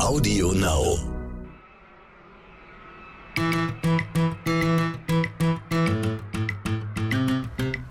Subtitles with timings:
[0.00, 0.98] Audio Now.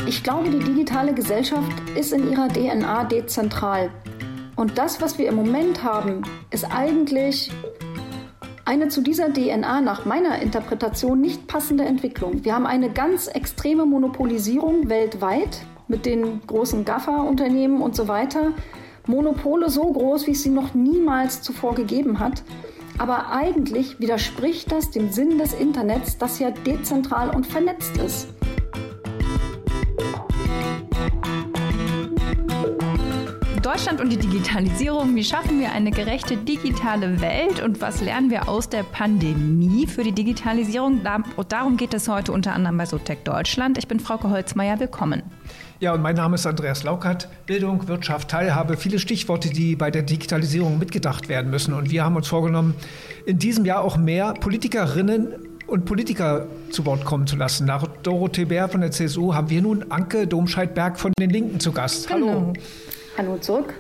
[0.06, 3.90] Ich glaube, die digitale Gesellschaft ist in ihrer DNA dezentral.
[4.56, 7.52] Und das, was wir im Moment haben, ist eigentlich
[8.66, 12.44] eine zu dieser DNA nach meiner Interpretation nicht passende Entwicklung.
[12.44, 18.52] Wir haben eine ganz extreme Monopolisierung weltweit mit den großen GAFA-Unternehmen und so weiter.
[19.08, 22.44] Monopole so groß, wie es sie noch niemals zuvor gegeben hat.
[22.98, 28.28] Aber eigentlich widerspricht das dem Sinn des Internets, das ja dezentral und vernetzt ist.
[33.62, 35.16] Deutschland und die Digitalisierung.
[35.16, 40.04] Wie schaffen wir eine gerechte digitale Welt und was lernen wir aus der Pandemie für
[40.04, 41.02] die Digitalisierung?
[41.48, 43.78] Darum geht es heute unter anderem bei Sotec Deutschland.
[43.78, 44.80] Ich bin Frauke Holzmeier.
[44.80, 45.24] Willkommen.
[45.84, 47.28] Ja, und mein Name ist Andreas Laukert.
[47.46, 51.74] Bildung, Wirtschaft, Teilhabe, viele Stichworte, die bei der Digitalisierung mitgedacht werden müssen.
[51.74, 52.74] Und wir haben uns vorgenommen,
[53.26, 55.36] in diesem Jahr auch mehr Politikerinnen
[55.68, 57.66] und Politiker zu Wort kommen zu lassen.
[57.66, 61.74] Nach Dorothee Bär von der CSU haben wir nun Anke Domscheit-Berg von den Linken zu
[61.74, 62.10] Gast.
[62.10, 62.28] Hallo.
[62.30, 62.54] Hallo.
[63.18, 63.74] Hallo zurück.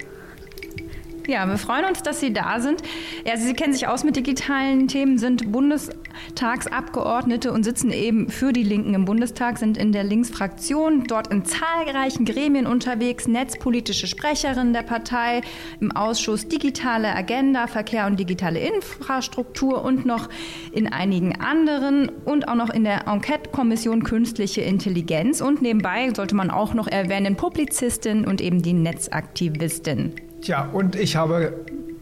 [1.25, 2.81] Ja, wir freuen uns, dass Sie da sind.
[3.25, 8.63] Ja, Sie kennen sich aus mit digitalen Themen, sind Bundestagsabgeordnete und sitzen eben für die
[8.63, 14.81] Linken im Bundestag, sind in der Linksfraktion, dort in zahlreichen Gremien unterwegs, netzpolitische Sprecherin der
[14.81, 15.39] Partei,
[15.79, 20.27] im Ausschuss Digitale Agenda, Verkehr und digitale Infrastruktur und noch
[20.73, 25.39] in einigen anderen und auch noch in der Enquete-Kommission Künstliche Intelligenz.
[25.39, 30.16] Und nebenbei sollte man auch noch erwähnen, Publizistin und eben die Netzaktivistin.
[30.44, 31.53] Tja, und ich habe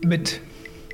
[0.03, 0.41] mit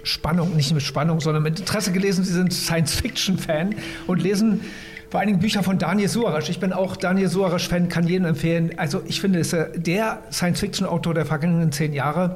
[0.04, 3.74] Spannung, nicht mit Spannung, sondern mit Interesse gelesen, Sie sind Science-Fiction-Fan
[4.06, 4.66] und lesen
[5.10, 6.50] vor allen Dingen Bücher von Daniel Suarez.
[6.50, 8.74] Ich bin auch Daniel Suarez-Fan, kann jedem empfehlen.
[8.76, 12.36] Also ich finde, ist der Science-Fiction-Autor der vergangenen zehn Jahre.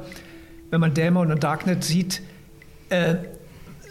[0.70, 2.22] Wenn man Dämon und Darknet sieht,
[2.88, 3.16] äh,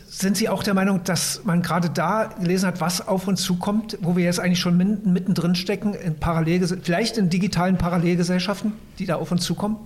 [0.08, 4.00] sind Sie auch der Meinung, dass man gerade da gelesen hat, was auf uns zukommt,
[4.02, 6.16] wo wir jetzt eigentlich schon mittendrin stecken, in
[6.82, 9.78] vielleicht in digitalen Parallelgesellschaften, die da auf uns zukommen?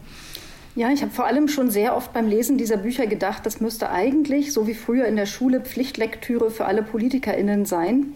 [0.78, 3.92] Ja, ich habe vor allem schon sehr oft beim Lesen dieser Bücher gedacht, das müsste
[3.92, 8.08] eigentlich, so wie früher in der Schule, Pflichtlektüre für alle PolitikerInnen sein,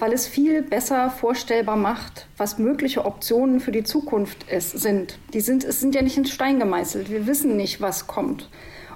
[0.00, 5.16] weil es viel besser vorstellbar macht, was mögliche Optionen für die Zukunft ist, sind.
[5.32, 5.62] Die sind.
[5.62, 7.08] Es sind ja nicht in Stein gemeißelt.
[7.08, 8.50] Wir wissen nicht, was kommt.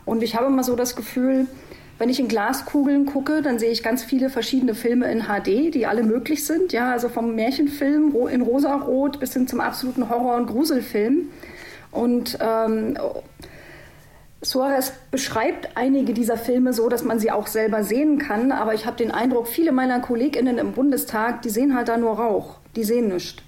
[0.04, 1.46] Und ich habe immer so das Gefühl,
[1.98, 5.86] wenn ich in Glaskugeln gucke, dann sehe ich ganz viele verschiedene Filme in HD, die
[5.86, 6.72] alle möglich sind.
[6.72, 11.28] Ja, also vom Märchenfilm in rosarot bis hin zum absoluten Horror- und Gruselfilm.
[11.96, 12.98] Und ähm,
[14.42, 18.52] Suarez beschreibt einige dieser Filme so, dass man sie auch selber sehen kann.
[18.52, 22.18] Aber ich habe den Eindruck, viele meiner KollegInnen im Bundestag, die sehen halt da nur
[22.18, 22.58] Rauch.
[22.76, 23.42] Die sehen nichts.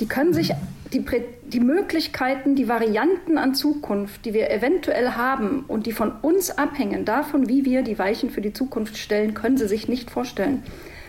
[0.00, 0.52] Die können sich
[0.92, 1.04] die,
[1.44, 7.04] die Möglichkeiten, die Varianten an Zukunft, die wir eventuell haben und die von uns abhängen,
[7.04, 10.62] davon, wie wir die Weichen für die Zukunft stellen, können sie sich nicht vorstellen.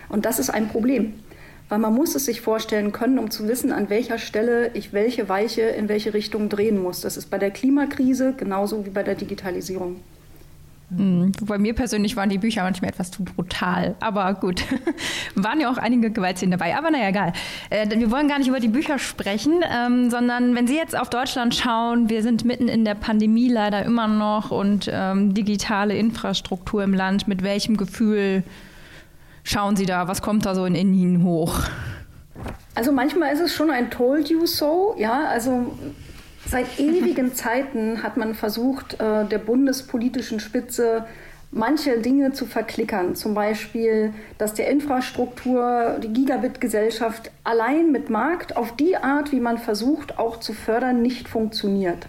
[0.09, 1.13] Und das ist ein Problem
[1.69, 5.29] weil man muss es sich vorstellen können, um zu wissen, an welcher Stelle ich welche
[5.29, 7.01] Weiche in welche Richtung drehen muss.
[7.01, 9.97] Das ist bei der Klimakrise genauso wie bei der Digitalisierung.
[10.97, 11.31] Mhm.
[11.46, 13.96] Bei mir persönlich waren die Bücher manchmal etwas zu brutal.
[14.00, 14.63] Aber gut,
[15.35, 16.78] waren ja auch einige Gewaltszenen dabei.
[16.78, 17.34] Aber naja, egal.
[17.69, 21.09] Äh, wir wollen gar nicht über die Bücher sprechen, ähm, sondern wenn Sie jetzt auf
[21.09, 26.84] Deutschland schauen, wir sind mitten in der Pandemie leider immer noch und ähm, digitale Infrastruktur
[26.84, 27.28] im Land.
[27.28, 28.44] Mit welchem Gefühl
[29.43, 31.59] schauen Sie da, was kommt da so in Ihnen hoch?
[32.75, 35.77] Also manchmal ist es schon ein Told you so, ja, also
[36.47, 41.05] seit ewigen Zeiten hat man versucht, äh, der bundespolitischen Spitze
[41.53, 43.15] manche Dinge zu verklickern.
[43.15, 49.59] Zum Beispiel, dass der Infrastruktur, die Gigabit-Gesellschaft allein mit Markt auf die Art, wie man
[49.59, 52.07] versucht, auch zu fördern, nicht funktioniert.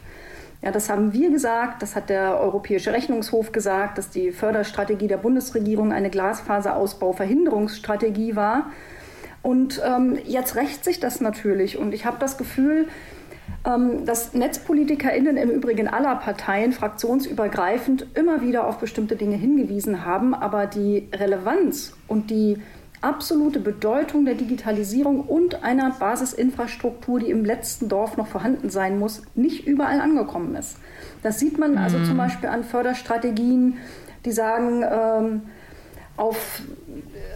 [0.65, 5.19] Ja, das haben wir gesagt, das hat der Europäische Rechnungshof gesagt, dass die Förderstrategie der
[5.19, 8.71] Bundesregierung eine Glasfaserausbauverhinderungsstrategie war.
[9.43, 11.77] Und ähm, jetzt rächt sich das natürlich.
[11.77, 12.89] Und ich habe das Gefühl,
[13.67, 20.33] ähm, dass NetzpolitikerInnen im Übrigen aller Parteien fraktionsübergreifend immer wieder auf bestimmte Dinge hingewiesen haben,
[20.33, 22.57] aber die Relevanz und die
[23.05, 29.23] absolute Bedeutung der Digitalisierung und einer Basisinfrastruktur, die im letzten Dorf noch vorhanden sein muss,
[29.35, 30.79] nicht überall angekommen ist.
[31.23, 32.19] Das sieht man also zum mhm.
[32.19, 33.79] Beispiel an Förderstrategien,
[34.25, 35.43] die sagen, ähm,
[36.17, 36.63] auf,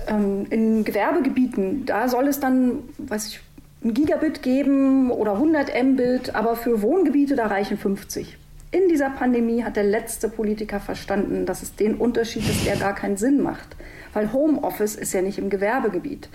[0.09, 3.41] ähm, in Gewerbegebieten, da soll es dann, weiß ich,
[3.85, 8.37] ein Gigabit geben oder 100 Mbit, aber für Wohngebiete, da reichen 50.
[8.71, 12.95] In dieser Pandemie hat der letzte Politiker verstanden, dass es den Unterschied ist, der gar
[12.95, 13.77] keinen Sinn macht
[14.13, 16.29] weil Homeoffice ist ja nicht im Gewerbegebiet.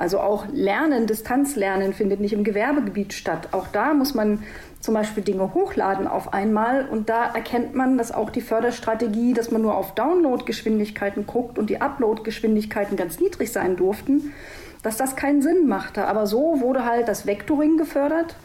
[0.00, 3.48] Also auch Lernen, Distanzlernen findet nicht im Gewerbegebiet statt.
[3.52, 4.42] Auch da muss man
[4.80, 6.88] zum Beispiel Dinge hochladen auf einmal.
[6.88, 11.68] Und da erkennt man, dass auch die Förderstrategie, dass man nur auf Downloadgeschwindigkeiten guckt und
[11.68, 14.32] die Uploadgeschwindigkeiten ganz niedrig sein durften,
[14.82, 16.06] dass das keinen Sinn machte.
[16.06, 18.36] Aber so wurde halt das Vectoring gefördert,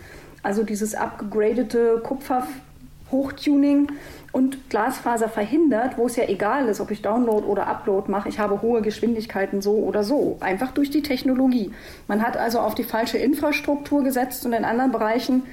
[0.44, 3.88] also dieses abgegradete Kupfer-Hochtuning
[4.36, 8.28] und Glasfaser verhindert, wo es ja egal ist, ob ich Download oder Upload mache.
[8.28, 11.72] Ich habe hohe Geschwindigkeiten so oder so, einfach durch die Technologie.
[12.10, 15.44] Man hat also auf die falsche Infrastruktur gesetzt und in anderen Bereichen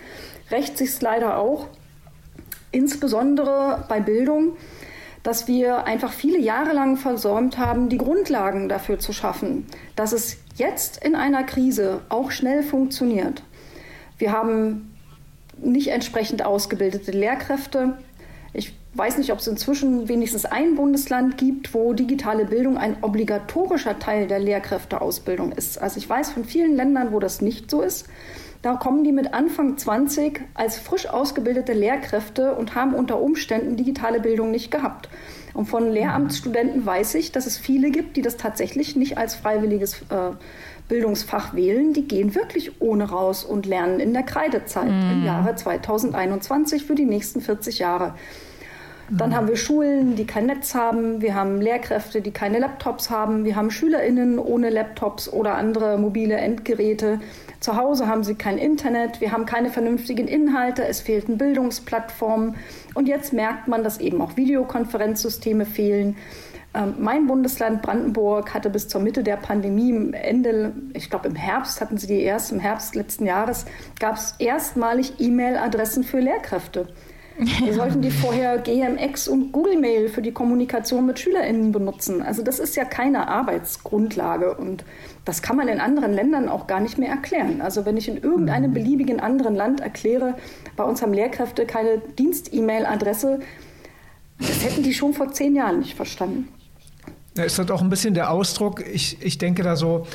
[0.51, 1.69] rächt sich es leider auch,
[2.73, 4.57] insbesondere bei Bildung,
[5.23, 9.65] dass wir einfach viele Jahre lang versäumt haben, die Grundlagen dafür zu schaffen,
[9.95, 13.45] dass es jetzt in einer Krise auch schnell funktioniert.
[14.19, 14.93] Wir haben
[15.63, 17.97] nicht entsprechend ausgebildete Lehrkräfte.
[18.93, 23.99] Ich weiß nicht, ob es inzwischen wenigstens ein Bundesland gibt, wo digitale Bildung ein obligatorischer
[23.99, 25.81] Teil der Lehrkräfteausbildung ist.
[25.81, 28.07] Also ich weiß von vielen Ländern, wo das nicht so ist.
[28.61, 34.21] Da kommen die mit Anfang 20 als frisch ausgebildete Lehrkräfte und haben unter Umständen digitale
[34.21, 35.09] Bildung nicht gehabt.
[35.55, 40.03] Und von Lehramtsstudenten weiß ich, dass es viele gibt, die das tatsächlich nicht als freiwilliges
[40.11, 40.33] äh,
[40.89, 41.95] Bildungsfach wählen.
[41.95, 45.13] Die gehen wirklich ohne raus und lernen in der Kreidezeit mm.
[45.13, 48.15] im Jahre 2021 für die nächsten 40 Jahre.
[49.15, 49.35] Dann mhm.
[49.35, 51.21] haben wir Schulen, die kein Netz haben.
[51.21, 53.45] Wir haben Lehrkräfte, die keine Laptops haben.
[53.45, 57.21] Wir haben SchülerInnen ohne Laptops oder andere mobile Endgeräte.
[57.61, 62.57] Zu Hause haben sie kein Internet, wir haben keine vernünftigen Inhalte, es fehlten Bildungsplattformen
[62.95, 66.17] und jetzt merkt man, dass eben auch Videokonferenzsysteme fehlen.
[66.75, 71.81] Ähm, mein Bundesland Brandenburg hatte bis zur Mitte der Pandemie, Ende, ich glaube im Herbst
[71.81, 73.67] hatten sie die erst, im Herbst letzten Jahres,
[74.01, 76.89] gab es erstmalig E-Mail-Adressen für Lehrkräfte.
[77.65, 82.23] Wir sollten die vorher GMX und Google Mail für die Kommunikation mit SchülerInnen benutzen.
[82.23, 84.85] Also das ist ja keine Arbeitsgrundlage und
[85.25, 87.61] das kann man in anderen Ländern auch gar nicht mehr erklären.
[87.61, 88.75] Also wenn ich in irgendeinem mhm.
[88.75, 90.35] beliebigen anderen Land erkläre,
[90.77, 93.41] bei uns haben Lehrkräfte keine Dienst-E-Mail-Adresse,
[94.39, 96.49] das hätten die schon vor zehn Jahren nicht verstanden.
[97.37, 100.07] Ja, ist das auch ein bisschen der Ausdruck, ich, ich denke da so,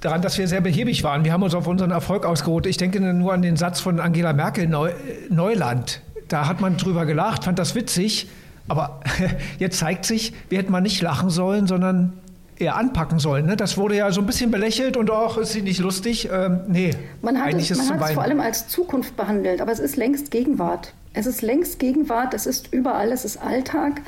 [0.00, 1.24] daran, dass wir sehr behäbig waren.
[1.24, 2.66] Wir haben uns auf unseren Erfolg ausgeruht.
[2.66, 4.92] Ich denke nur an den Satz von Angela Merkel, Neu
[5.30, 8.28] Neuland da hat man drüber gelacht, fand das witzig.
[8.68, 9.00] Aber
[9.58, 12.14] jetzt zeigt sich, wir hätten mal nicht lachen sollen, sondern
[12.56, 13.46] eher anpacken sollen.
[13.46, 13.56] Ne?
[13.56, 16.28] Das wurde ja so ein bisschen belächelt und auch ist sie nicht lustig.
[16.32, 16.90] Ähm, nee,
[17.20, 19.80] man hat eigentlich es, man ist hat es vor allem als Zukunft behandelt, aber es
[19.80, 20.94] ist längst Gegenwart.
[21.12, 24.02] Es ist längst Gegenwart, es ist überall, es ist Alltag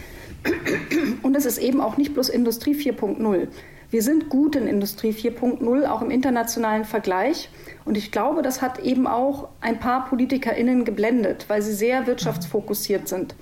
[1.23, 3.49] und es ist eben auch nicht bloß Industrie 4.0.
[3.91, 7.49] Wir sind gut in Industrie 4.0, auch im internationalen Vergleich.
[7.87, 13.09] Und ich glaube, das hat eben auch ein paar PolitikerInnen geblendet, weil sie sehr wirtschaftsfokussiert
[13.09, 13.35] sind.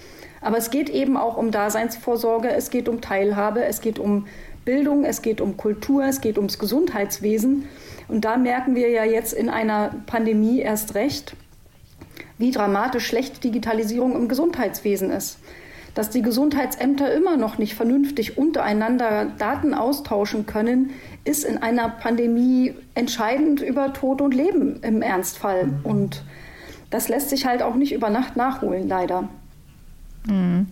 [0.42, 4.26] Aber es geht eben auch um Daseinsvorsorge, es geht um Teilhabe, es geht um
[4.66, 7.66] Bildung, es geht um Kultur, es geht ums Gesundheitswesen.
[8.06, 11.34] Und da merken wir ja jetzt in einer Pandemie erst recht,
[12.36, 15.38] wie dramatisch schlecht Digitalisierung im Gesundheitswesen ist
[15.94, 20.90] dass die Gesundheitsämter immer noch nicht vernünftig untereinander Daten austauschen können,
[21.24, 25.66] ist in einer Pandemie entscheidend über Tod und Leben im Ernstfall.
[25.66, 25.80] Mhm.
[25.84, 26.22] Und
[26.90, 29.28] das lässt sich halt auch nicht über Nacht nachholen, leider.
[30.26, 30.66] Mhm.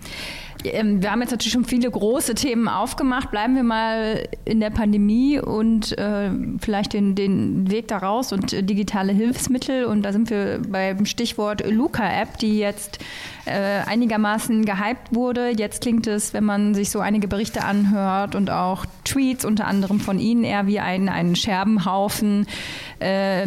[0.64, 3.30] Ähm, wir haben jetzt natürlich schon viele große Themen aufgemacht.
[3.30, 6.30] Bleiben wir mal in der Pandemie und äh,
[6.60, 9.84] vielleicht den, den Weg daraus und äh, digitale Hilfsmittel.
[9.84, 12.98] Und da sind wir beim Stichwort Luca-App, die jetzt
[13.44, 15.50] äh, einigermaßen gehypt wurde.
[15.50, 20.00] Jetzt klingt es, wenn man sich so einige Berichte anhört und auch Tweets unter anderem
[20.00, 22.46] von Ihnen, eher wie ein, ein Scherbenhaufen,
[23.00, 23.46] äh,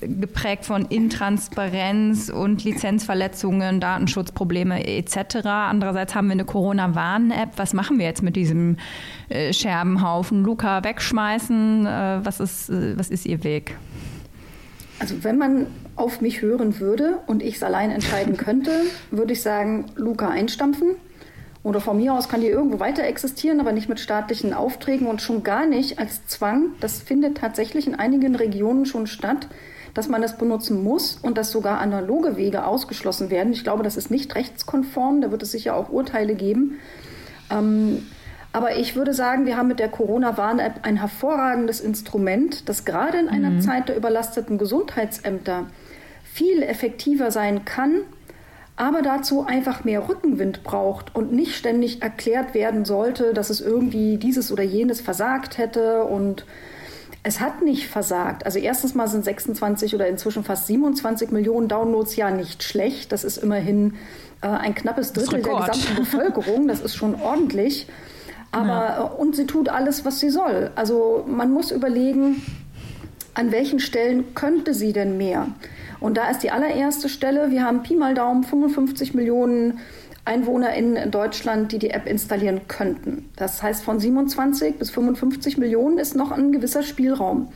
[0.00, 5.36] geprägt von Intransparenz und Lizenzverletzungen, Datenschutzprobleme etc.
[5.44, 7.50] Andererseits haben wir eine Corona-Warn-App.
[7.56, 8.76] Was machen wir jetzt mit diesem
[9.28, 10.42] äh, Scherbenhaufen?
[10.42, 11.86] Luca wegschmeißen?
[11.86, 13.76] Äh, was, ist, äh, was ist Ihr Weg?
[15.00, 15.66] Also wenn man
[15.98, 18.70] auf mich hören würde und ich es allein entscheiden könnte,
[19.10, 20.96] würde ich sagen, Luca einstampfen.
[21.64, 25.20] Oder von mir aus kann die irgendwo weiter existieren, aber nicht mit staatlichen Aufträgen und
[25.20, 26.70] schon gar nicht als Zwang.
[26.80, 29.48] Das findet tatsächlich in einigen Regionen schon statt,
[29.92, 33.52] dass man das benutzen muss und dass sogar analoge Wege ausgeschlossen werden.
[33.52, 35.20] Ich glaube, das ist nicht rechtskonform.
[35.20, 36.78] Da wird es sicher auch Urteile geben.
[37.50, 38.06] Ähm,
[38.52, 43.28] aber ich würde sagen, wir haben mit der Corona-Warn-App ein hervorragendes Instrument, das gerade in
[43.28, 43.60] einer mhm.
[43.60, 45.66] Zeit der überlasteten Gesundheitsämter
[46.38, 48.02] viel effektiver sein kann,
[48.76, 54.18] aber dazu einfach mehr Rückenwind braucht und nicht ständig erklärt werden sollte, dass es irgendwie
[54.18, 56.46] dieses oder jenes versagt hätte und
[57.24, 58.46] es hat nicht versagt.
[58.46, 63.10] Also erstens mal sind 26 oder inzwischen fast 27 Millionen Downloads ja nicht schlecht.
[63.10, 63.94] Das ist immerhin
[64.40, 66.68] äh, ein knappes Drittel der gesamten Bevölkerung.
[66.68, 67.88] Das ist schon ordentlich.
[68.52, 69.04] Aber ja.
[69.06, 70.70] Äh, und sie tut alles, was sie soll.
[70.76, 72.40] Also man muss überlegen,
[73.34, 75.48] an welchen Stellen könnte sie denn mehr?
[76.00, 79.80] Und da ist die allererste Stelle, wir haben Pi mal Daumen 55 Millionen
[80.24, 83.30] EinwohnerInnen in Deutschland, die die App installieren könnten.
[83.36, 87.48] Das heißt, von 27 bis 55 Millionen ist noch ein gewisser Spielraum.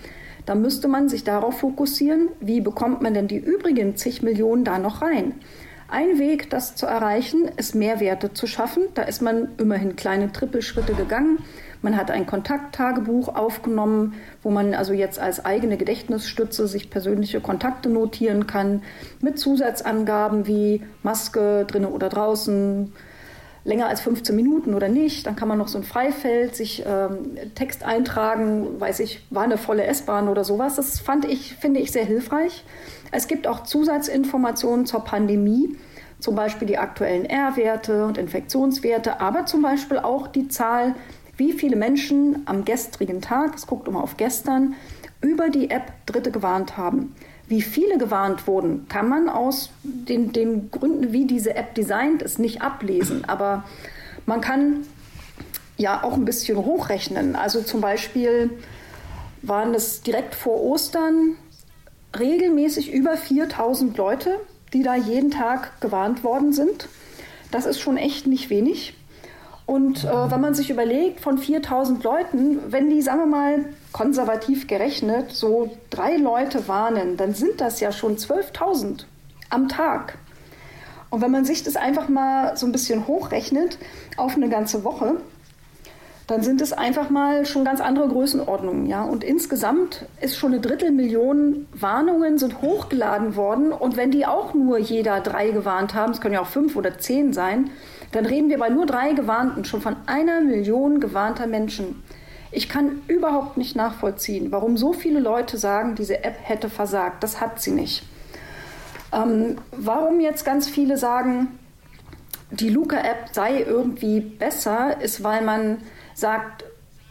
[0.47, 4.79] Da müsste man sich darauf fokussieren, wie bekommt man denn die übrigen zig Millionen da
[4.79, 5.35] noch rein.
[5.89, 8.85] Ein Weg, das zu erreichen, ist Mehrwerte zu schaffen.
[8.95, 11.39] Da ist man immerhin kleine Trippelschritte gegangen.
[11.83, 17.89] Man hat ein Kontakttagebuch aufgenommen, wo man also jetzt als eigene Gedächtnisstütze sich persönliche Kontakte
[17.89, 18.83] notieren kann,
[19.21, 22.93] mit Zusatzangaben wie Maske drinnen oder draußen,
[23.65, 25.27] länger als 15 Minuten oder nicht.
[25.27, 29.59] Dann kann man noch so ein Freifeld sich ähm, Text eintragen, weiß ich, war eine
[29.59, 30.77] volle S-Bahn oder sowas.
[30.77, 32.65] Das fand ich, finde ich sehr hilfreich.
[33.11, 35.77] Es gibt auch Zusatzinformationen zur Pandemie,
[36.19, 40.95] zum Beispiel die aktuellen R-Werte und Infektionswerte, aber zum Beispiel auch die Zahl
[41.37, 44.75] wie viele Menschen am gestrigen Tag, es guckt immer auf gestern,
[45.21, 47.15] über die App Dritte gewarnt haben.
[47.49, 52.39] Wie viele gewarnt wurden, kann man aus den, den Gründen, wie diese App designt ist,
[52.39, 53.25] nicht ablesen.
[53.27, 53.65] Aber
[54.27, 54.87] man kann
[55.77, 57.37] ja auch ein bisschen hochrechnen.
[57.37, 58.51] Also zum Beispiel
[59.43, 61.37] waren es direkt vor Ostern
[62.19, 64.39] regelmäßig über 4000 Leute,
[64.73, 66.89] die da jeden Tag gewarnt worden sind.
[67.51, 68.95] Das ist schon echt nicht wenig.
[69.67, 74.67] Und äh, wenn man sich überlegt, von 4000 Leuten, wenn die, sagen wir mal, konservativ
[74.67, 79.05] gerechnet, so drei Leute warnen, dann sind das ja schon 12.000
[79.51, 80.19] am Tag.
[81.11, 83.79] Und wenn man sich das einfach mal so ein bisschen hochrechnet
[84.17, 85.19] auf eine ganze Woche,
[86.27, 88.87] dann sind es einfach mal schon ganz andere Größenordnungen.
[88.87, 89.05] Ja?
[89.05, 93.73] Und insgesamt ist schon eine Drittelmillion Warnungen sind hochgeladen worden.
[93.73, 96.99] Und wenn die auch nur jeder drei gewarnt haben, es können ja auch fünf oder
[96.99, 97.71] zehn sein,
[98.13, 102.03] dann reden wir bei nur drei Gewarnten schon von einer Million gewarnter Menschen.
[102.51, 107.23] Ich kann überhaupt nicht nachvollziehen, warum so viele Leute sagen, diese App hätte versagt.
[107.23, 108.05] Das hat sie nicht.
[109.13, 111.59] Ähm, warum jetzt ganz viele sagen,
[112.51, 115.79] die Luca-App sei irgendwie besser, ist, weil man
[116.15, 116.65] sagt,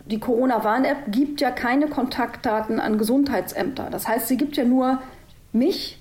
[0.05, 3.89] die Corona-Warn-App gibt ja keine Kontaktdaten an Gesundheitsämter.
[3.89, 5.01] Das heißt, sie gibt ja nur
[5.51, 5.99] mich,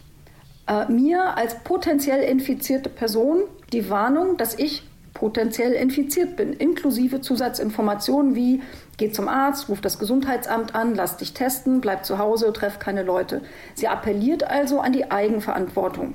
[0.66, 3.42] äh, mir als potenziell infizierte Person
[3.73, 4.83] die Warnung, dass ich
[5.14, 8.62] potenziell infiziert bin, inklusive Zusatzinformationen wie
[8.97, 13.02] geh zum Arzt, ruf das Gesundheitsamt an, lass dich testen, bleib zu Hause, treff keine
[13.02, 13.43] Leute.
[13.75, 16.14] Sie appelliert also an die Eigenverantwortung.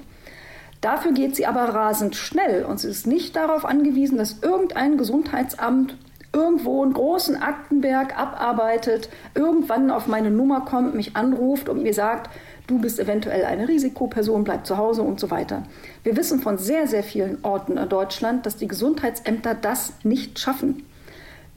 [0.82, 5.98] Dafür geht sie aber rasend schnell und sie ist nicht darauf angewiesen, dass irgendein Gesundheitsamt
[6.36, 12.30] irgendwo einen großen Aktenberg abarbeitet, irgendwann auf meine Nummer kommt, mich anruft und mir sagt,
[12.68, 15.64] du bist eventuell eine Risikoperson, bleib zu Hause und so weiter.
[16.04, 20.84] Wir wissen von sehr, sehr vielen Orten in Deutschland, dass die Gesundheitsämter das nicht schaffen.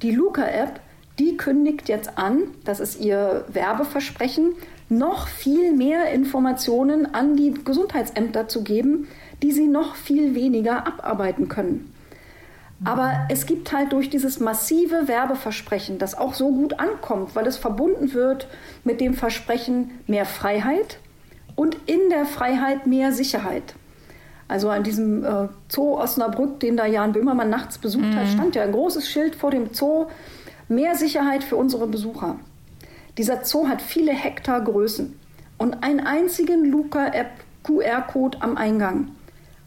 [0.03, 0.81] Die Luca-App,
[1.19, 4.53] die kündigt jetzt an, das ist ihr Werbeversprechen,
[4.89, 9.09] noch viel mehr Informationen an die Gesundheitsämter zu geben,
[9.43, 11.93] die sie noch viel weniger abarbeiten können.
[12.85, 17.57] Aber es gibt halt durch dieses massive Werbeversprechen, das auch so gut ankommt, weil es
[17.57, 18.47] verbunden wird
[18.85, 20.99] mit dem Versprechen mehr Freiheit
[21.57, 23.75] und in der Freiheit mehr Sicherheit.
[24.47, 28.17] Also an diesem äh, Zoo Osnabrück, den da Jan Böhmermann nachts besucht mhm.
[28.17, 30.07] hat, stand ja ein großes Schild vor dem Zoo,
[30.69, 32.37] mehr Sicherheit für unsere Besucher.
[33.19, 35.19] Dieser Zoo hat viele Hektar Größen
[35.59, 37.31] und einen einzigen Luca-App
[37.65, 39.11] QR-Code am Eingang.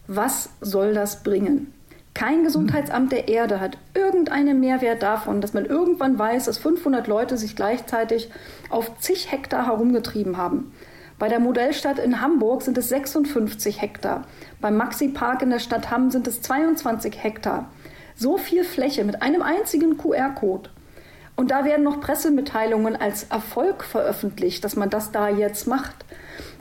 [0.08, 1.74] Was soll das bringen?
[2.13, 7.38] Kein Gesundheitsamt der Erde hat irgendeinen Mehrwert davon, dass man irgendwann weiß, dass 500 Leute
[7.38, 8.30] sich gleichzeitig
[8.70, 10.74] auf zig Hektar herumgetrieben haben.
[11.18, 14.25] Bei der Modellstadt in Hamburg sind es 56 Hektar.
[14.60, 17.70] Beim Maxi-Park in der Stadt Hamm sind es 22 Hektar.
[18.15, 20.70] So viel Fläche mit einem einzigen QR-Code.
[21.36, 26.06] Und da werden noch Pressemitteilungen als Erfolg veröffentlicht, dass man das da jetzt macht.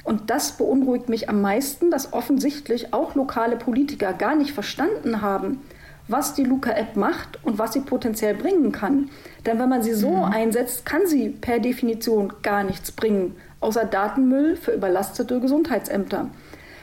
[0.05, 5.61] Und das beunruhigt mich am meisten, dass offensichtlich auch lokale Politiker gar nicht verstanden haben,
[6.09, 9.11] was die Luca-App macht und was sie potenziell bringen kann.
[9.47, 10.25] Denn wenn man sie so mhm.
[10.25, 16.31] einsetzt, kann sie per Definition gar nichts bringen, außer Datenmüll für überlastete Gesundheitsämter.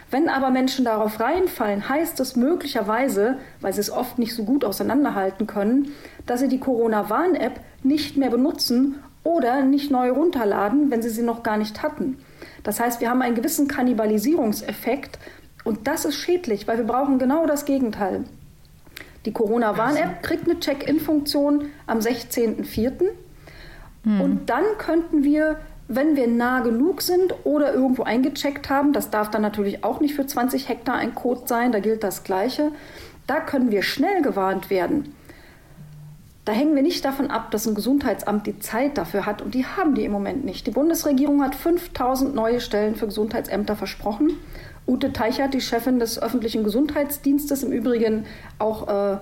[0.09, 4.63] Wenn aber Menschen darauf reinfallen, heißt es möglicherweise, weil sie es oft nicht so gut
[4.63, 5.91] auseinanderhalten können,
[6.25, 11.43] dass sie die Corona-Warn-App nicht mehr benutzen oder nicht neu runterladen, wenn sie sie noch
[11.43, 12.17] gar nicht hatten.
[12.63, 15.19] Das heißt, wir haben einen gewissen Kannibalisierungseffekt
[15.63, 18.23] und das ist schädlich, weil wir brauchen genau das Gegenteil.
[19.25, 23.09] Die Corona-Warn-App kriegt eine Check-in-Funktion am 16.04.
[24.03, 24.21] Hm.
[24.21, 25.59] Und dann könnten wir,
[25.89, 30.15] wenn wir nah genug sind oder irgendwo eingecheckt haben, das darf dann natürlich auch nicht
[30.15, 32.71] für 20 Hektar ein Code sein, da gilt das Gleiche,
[33.27, 35.13] da können wir schnell gewarnt werden.
[36.47, 39.65] Da hängen wir nicht davon ab, dass ein Gesundheitsamt die Zeit dafür hat und die
[39.65, 40.65] haben die im Moment nicht.
[40.65, 44.31] Die Bundesregierung hat 5000 neue Stellen für Gesundheitsämter versprochen.
[44.87, 48.25] Ute Teichert, die Chefin des öffentlichen Gesundheitsdienstes, im Übrigen
[48.59, 49.17] auch äh,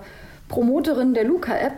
[0.48, 1.72] Promoterin der Luca-App,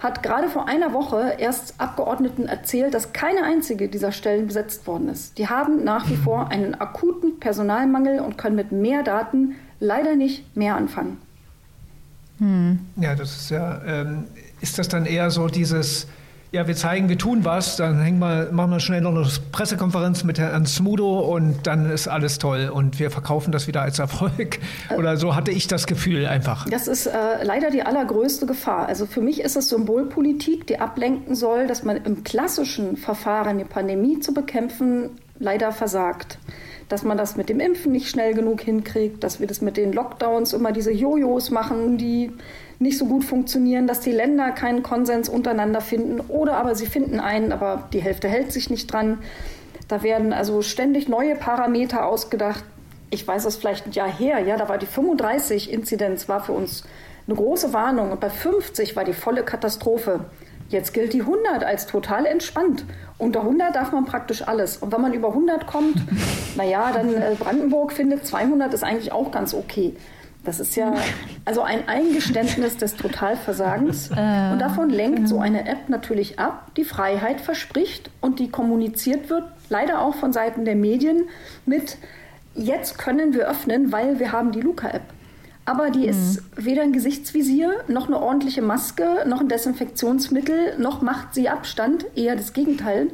[0.00, 5.10] hat gerade vor einer Woche erst Abgeordneten erzählt, dass keine einzige dieser Stellen besetzt worden
[5.10, 5.36] ist.
[5.36, 10.56] Die haben nach wie vor einen akuten Personalmangel und können mit mehr Daten leider nicht
[10.56, 11.18] mehr anfangen.
[12.38, 12.78] Hm.
[12.96, 14.24] Ja, das ist ja, ähm,
[14.64, 16.06] ist das dann eher so dieses,
[16.50, 20.24] ja, wir zeigen, wir tun was, dann hängen wir, machen wir schnell noch eine Pressekonferenz
[20.24, 24.58] mit Herrn Smudo und dann ist alles toll und wir verkaufen das wieder als Erfolg.
[24.96, 26.66] Oder so hatte ich das Gefühl einfach.
[26.70, 28.86] Das ist äh, leider die allergrößte Gefahr.
[28.86, 33.64] Also für mich ist es Symbolpolitik, die ablenken soll, dass man im klassischen Verfahren, die
[33.64, 36.38] Pandemie zu bekämpfen, leider versagt
[36.88, 39.92] dass man das mit dem Impfen nicht schnell genug hinkriegt, dass wir das mit den
[39.92, 42.30] Lockdowns immer diese Jojos machen, die
[42.78, 47.20] nicht so gut funktionieren, dass die Länder keinen Konsens untereinander finden oder aber sie finden
[47.20, 49.18] einen, aber die Hälfte hält sich nicht dran.
[49.88, 52.64] Da werden also ständig neue Parameter ausgedacht.
[53.10, 56.52] Ich weiß es vielleicht ein Jahr her, ja, da war die 35 Inzidenz war für
[56.52, 56.84] uns
[57.26, 60.20] eine große Warnung und bei 50 war die volle Katastrophe.
[60.68, 62.84] Jetzt gilt die 100 als total entspannt.
[63.18, 64.78] Unter 100 darf man praktisch alles.
[64.78, 65.96] Und wenn man über 100 kommt,
[66.56, 69.94] naja, dann äh, Brandenburg findet 200 ist eigentlich auch ganz okay.
[70.44, 70.94] Das ist ja
[71.44, 74.10] also ein Eingeständnis des Totalversagens.
[74.16, 79.28] Äh, und davon lenkt so eine App natürlich ab, die Freiheit verspricht und die kommuniziert
[79.28, 81.24] wird, leider auch von Seiten der Medien
[81.66, 81.98] mit,
[82.54, 85.02] jetzt können wir öffnen, weil wir haben die Luca-App.
[85.66, 86.08] Aber die mhm.
[86.10, 92.06] ist weder ein Gesichtsvisier, noch eine ordentliche Maske, noch ein Desinfektionsmittel, noch macht sie Abstand,
[92.16, 93.08] eher das Gegenteil.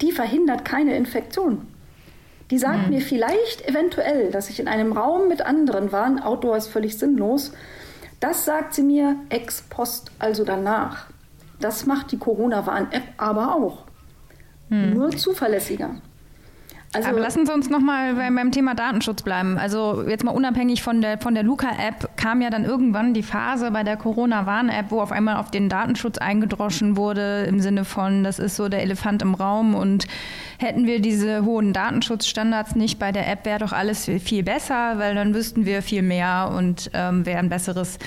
[0.00, 1.66] Die verhindert keine Infektion.
[2.50, 2.94] Die sagt mhm.
[2.94, 7.52] mir vielleicht eventuell, dass ich in einem Raum mit anderen war, Outdoor ist völlig sinnlos.
[8.18, 11.06] Das sagt sie mir ex post, also danach.
[11.60, 13.84] Das macht die Corona-Warn-App aber auch.
[14.68, 14.94] Mhm.
[14.94, 15.96] Nur zuverlässiger.
[16.92, 19.58] Also, Aber lassen Sie uns nochmal beim, Thema Datenschutz bleiben.
[19.58, 23.70] Also jetzt mal unabhängig von der, von der Luca-App kam ja dann irgendwann die Phase
[23.70, 28.40] bei der Corona-Warn-App, wo auf einmal auf den Datenschutz eingedroschen wurde, im Sinne von, das
[28.40, 30.08] ist so der Elefant im Raum und
[30.58, 35.14] hätten wir diese hohen Datenschutzstandards nicht bei der App, wäre doch alles viel besser, weil
[35.14, 37.98] dann wüssten wir viel mehr und ähm, wäre ein besseres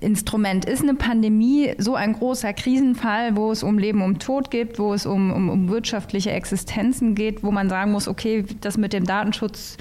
[0.00, 0.64] Instrument.
[0.64, 4.94] Ist eine Pandemie so ein großer Krisenfall, wo es um Leben und Tod geht, wo
[4.94, 9.04] es um, um, um wirtschaftliche Existenzen geht, wo man sagen muss, okay, das mit dem
[9.04, 9.76] Datenschutz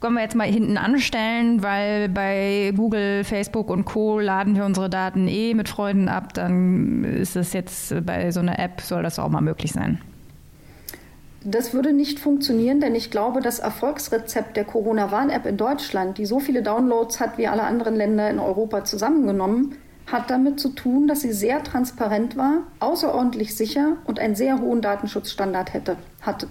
[0.00, 4.18] können wir jetzt mal hinten anstellen, weil bei Google, Facebook und Co.
[4.18, 8.58] laden wir unsere Daten eh mit Freunden ab, dann ist es jetzt bei so einer
[8.58, 10.00] App, soll das auch mal möglich sein.
[11.44, 16.38] Das würde nicht funktionieren, denn ich glaube, das Erfolgsrezept der Corona-Warn-App in Deutschland, die so
[16.38, 19.76] viele Downloads hat wie alle anderen Länder in Europa zusammengenommen,
[20.06, 24.82] hat damit zu tun, dass sie sehr transparent war, außerordentlich sicher und einen sehr hohen
[24.82, 26.48] Datenschutzstandard hätte, hatte.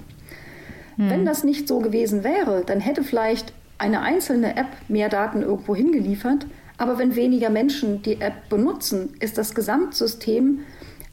[0.97, 1.09] Hm.
[1.09, 5.75] Wenn das nicht so gewesen wäre, dann hätte vielleicht eine einzelne App mehr Daten irgendwo
[5.75, 10.61] hingeliefert, aber wenn weniger Menschen die App benutzen, ist das Gesamtsystem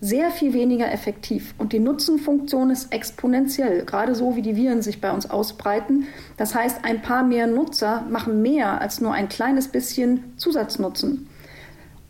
[0.00, 1.54] sehr viel weniger effektiv.
[1.58, 6.06] Und die Nutzenfunktion ist exponentiell, gerade so wie die Viren sich bei uns ausbreiten.
[6.36, 11.28] Das heißt, ein paar mehr Nutzer machen mehr als nur ein kleines bisschen Zusatznutzen.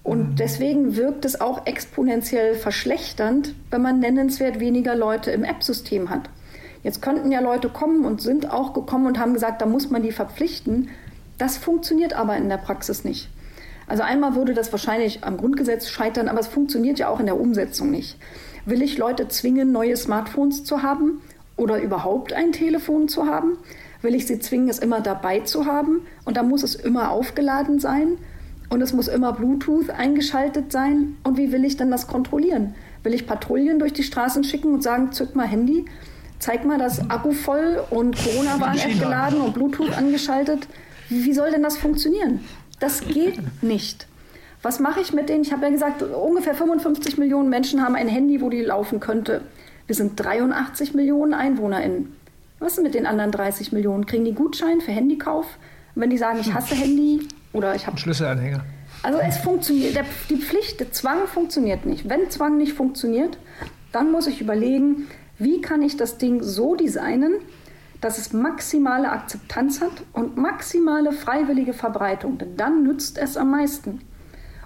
[0.03, 0.37] Und mhm.
[0.37, 6.29] deswegen wirkt es auch exponentiell verschlechternd, wenn man nennenswert weniger Leute im App-System hat.
[6.83, 10.03] Jetzt könnten ja Leute kommen und sind auch gekommen und haben gesagt, da muss man
[10.03, 10.91] die verpflichten.
[11.37, 13.29] Das funktioniert aber in der Praxis nicht.
[13.89, 17.41] Also einmal würde das wahrscheinlich am Grundgesetz scheitern, aber es funktioniert ja auch in der
[17.41, 18.19] Umsetzung nicht.
[18.67, 21.23] Will ich Leute zwingen, neue Smartphones zu haben
[21.57, 23.57] oder überhaupt ein Telefon zu haben?
[24.03, 26.03] Will ich sie zwingen, es immer dabei zu haben?
[26.25, 28.19] Und da muss es immer aufgeladen sein
[28.69, 31.17] und es muss immer Bluetooth eingeschaltet sein.
[31.25, 32.75] Und wie will ich dann das kontrollieren?
[33.03, 35.87] Will ich Patrouillen durch die Straßen schicken und sagen, zück mal Handy,
[36.39, 40.69] zeig mal das Akku voll und Corona-Warn-App geladen und Bluetooth angeschaltet?
[41.09, 42.41] Wie soll denn das funktionieren?
[42.81, 44.07] Das geht nicht.
[44.63, 45.43] Was mache ich mit denen?
[45.43, 49.43] Ich habe ja gesagt, ungefähr 55 Millionen Menschen haben ein Handy, wo die laufen könnte.
[49.87, 52.17] Wir sind 83 Millionen EinwohnerInnen.
[52.59, 54.07] Was ist mit den anderen 30 Millionen?
[54.07, 55.47] Kriegen die Gutschein für Handykauf?
[55.99, 57.99] wenn die sagen, ich hasse Handy oder ich habe.
[57.99, 58.65] Schlüsselanhänger.
[59.03, 62.09] Also es funktioniert, der, die Pflicht, der Zwang funktioniert nicht.
[62.09, 63.39] Wenn Zwang nicht funktioniert,
[63.93, 67.35] dann muss ich überlegen, wie kann ich das Ding so designen,
[68.01, 74.01] dass es maximale Akzeptanz hat und maximale freiwillige Verbreitung, denn dann nützt es am meisten.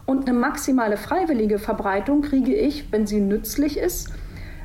[0.05, 4.11] Und eine maximale freiwillige Verbreitung kriege ich, wenn sie nützlich ist,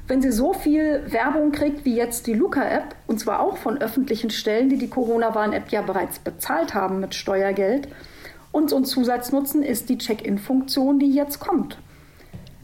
[0.07, 4.29] wenn sie so viel Werbung kriegt wie jetzt die Luca-App, und zwar auch von öffentlichen
[4.29, 7.89] Stellen, die die Corona-Warn-App ja bereits bezahlt haben mit Steuergeld.
[8.51, 11.77] Und so ein Zusatznutzen ist die Check-in-Funktion, die jetzt kommt.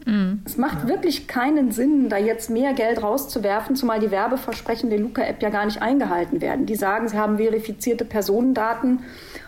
[0.04, 0.42] Mhm.
[0.44, 5.42] Es macht wirklich keinen Sinn, da jetzt mehr Geld rauszuwerfen, zumal die Werbeversprechen der Luca-App
[5.42, 6.66] ja gar nicht eingehalten werden.
[6.66, 9.00] Die sagen, sie haben verifizierte Personendaten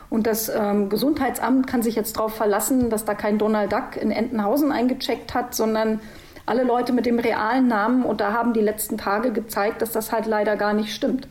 [0.08, 4.10] und das ähm, Gesundheitsamt kann sich jetzt darauf verlassen, dass da kein Donald Duck in
[4.10, 6.00] Entenhausen eingecheckt hat, sondern
[6.46, 8.04] alle Leute mit dem realen Namen.
[8.04, 11.28] Und da haben die letzten Tage gezeigt, dass das halt leider gar nicht stimmt.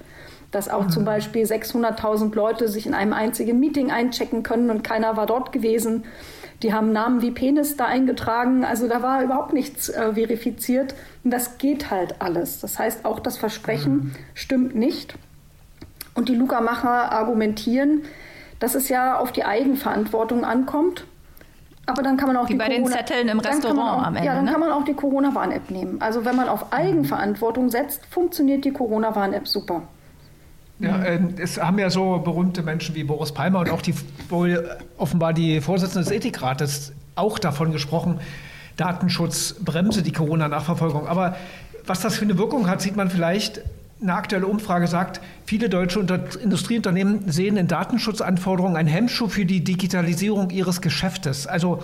[0.52, 0.90] Dass auch mhm.
[0.90, 5.54] zum Beispiel 600.000 Leute sich in einem einzigen Meeting einchecken können und keiner war dort
[5.54, 6.04] gewesen.
[6.64, 8.64] Die haben Namen wie Penis da eingetragen.
[8.64, 10.96] Also da war überhaupt nichts äh, verifiziert.
[11.24, 12.60] Und das geht halt alles.
[12.60, 14.12] Das heißt, auch das Versprechen mhm.
[14.34, 15.16] stimmt nicht.
[16.14, 18.04] Und die Luca-Macher argumentieren,
[18.60, 21.06] dass es ja auf die Eigenverantwortung ankommt.
[21.88, 24.16] Aber dann kann man auch Wie die bei Corona, den Zetteln im Restaurant auch, am
[24.16, 24.28] Ende.
[24.28, 24.52] Ja, dann ne?
[24.52, 26.02] kann man auch die Corona-Warn-App nehmen.
[26.02, 29.84] Also wenn man auf Eigenverantwortung setzt, funktioniert die Corona-Warn-App super.
[30.80, 33.94] Ja, äh, es haben ja so berühmte Menschen wie Boris Palmer und auch die
[34.30, 38.20] wohl offenbar die Vorsitzende des Ethikrates auch davon gesprochen,
[38.76, 41.08] Datenschutz bremse die Corona-Nachverfolgung.
[41.08, 41.38] Aber
[41.86, 43.62] was das für eine Wirkung hat, sieht man vielleicht.
[44.02, 50.50] Eine aktuelle Umfrage sagt, viele deutsche Industrieunternehmen sehen in Datenschutzanforderungen einen Hemmschuh für die Digitalisierung
[50.50, 51.48] ihres Geschäftes.
[51.48, 51.82] Also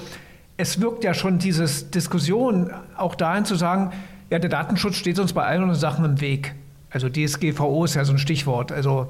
[0.58, 3.92] es wirkt ja schon diese Diskussion auch dahin zu sagen,
[4.30, 6.54] ja, der Datenschutz steht uns bei allen Sachen im Weg.
[6.92, 8.72] Also DSGVO ist ja so ein Stichwort.
[8.72, 9.08] Also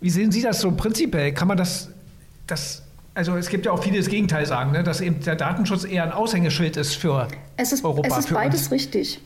[0.00, 1.32] wie sehen Sie das so prinzipiell?
[1.32, 1.88] Kann man das,
[2.46, 2.82] das
[3.14, 4.82] also es gibt ja auch viele das Gegenteil sagen, ne?
[4.82, 8.08] dass eben der Datenschutz eher ein Aushängeschild ist für es ist, Europa.
[8.08, 8.72] Es ist beides uns.
[8.72, 9.20] richtig.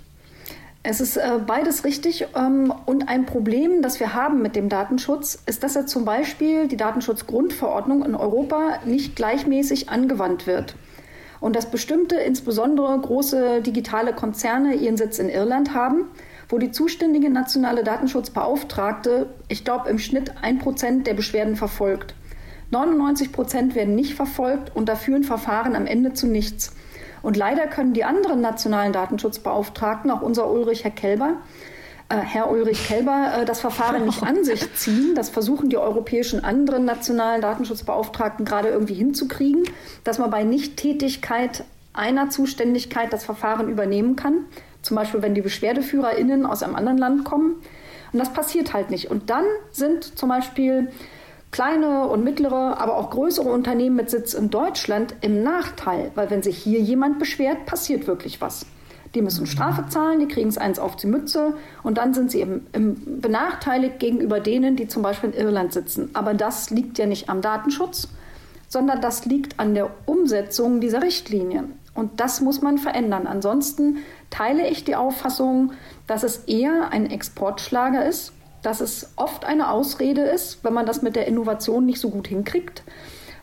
[0.82, 2.26] Es ist äh, beides richtig.
[2.36, 6.68] Ähm, und ein Problem, das wir haben mit dem Datenschutz, ist, dass er zum Beispiel
[6.68, 10.76] die Datenschutzgrundverordnung in Europa nicht gleichmäßig angewandt wird.
[11.40, 16.06] Und dass bestimmte, insbesondere große digitale Konzerne ihren Sitz in Irland haben
[16.48, 22.14] wo die zuständige nationale Datenschutzbeauftragte, ich glaube, im Schnitt ein Prozent der Beschwerden verfolgt.
[22.70, 26.74] 99 Prozent werden nicht verfolgt und da führen Verfahren am Ende zu nichts.
[27.22, 31.34] Und leider können die anderen nationalen Datenschutzbeauftragten, auch unser Ulrich Herr Kelber,
[32.08, 35.14] äh, Herr Ulrich Kelber, äh, das Verfahren nicht an sich ziehen.
[35.14, 39.64] Das versuchen die europäischen anderen nationalen Datenschutzbeauftragten gerade irgendwie hinzukriegen,
[40.04, 44.44] dass man bei Nichttätigkeit einer Zuständigkeit das Verfahren übernehmen kann.
[44.86, 47.56] Zum Beispiel, wenn die BeschwerdeführerInnen aus einem anderen Land kommen.
[48.12, 49.10] Und das passiert halt nicht.
[49.10, 50.92] Und dann sind zum Beispiel
[51.50, 56.44] kleine und mittlere, aber auch größere Unternehmen mit Sitz in Deutschland im Nachteil, weil wenn
[56.44, 58.64] sich hier jemand beschwert, passiert wirklich was.
[59.16, 62.42] Die müssen Strafe zahlen, die kriegen es eins auf die Mütze und dann sind sie
[62.42, 62.66] eben
[63.20, 66.10] benachteiligt gegenüber denen, die zum Beispiel in Irland sitzen.
[66.12, 68.08] Aber das liegt ja nicht am Datenschutz,
[68.68, 71.72] sondern das liegt an der Umsetzung dieser Richtlinien.
[71.96, 73.26] Und das muss man verändern.
[73.26, 73.98] Ansonsten
[74.30, 75.72] teile ich die Auffassung,
[76.06, 78.32] dass es eher ein Exportschlager ist,
[78.62, 82.28] dass es oft eine Ausrede ist, wenn man das mit der Innovation nicht so gut
[82.28, 82.82] hinkriegt,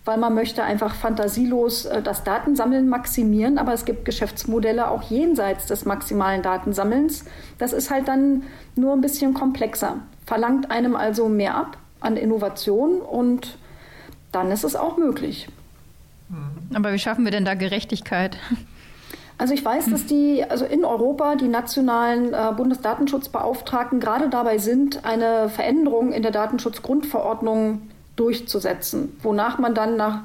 [0.06, 5.66] weil man möchte einfach fantasielos äh, das Datensammeln maximieren, aber es gibt Geschäftsmodelle auch jenseits
[5.66, 7.26] des maximalen Datensammelns.
[7.58, 8.44] Das ist halt dann
[8.76, 13.58] nur ein bisschen komplexer, verlangt einem also mehr ab an Innovation und
[14.34, 15.48] dann ist es auch möglich.
[16.74, 18.38] Aber wie schaffen wir denn da Gerechtigkeit?
[19.38, 25.06] Also ich weiß, dass die, also in Europa die nationalen äh, Bundesdatenschutzbeauftragten gerade dabei sind,
[25.06, 27.82] eine Veränderung in der Datenschutzgrundverordnung
[28.16, 30.22] durchzusetzen, wonach man dann nach,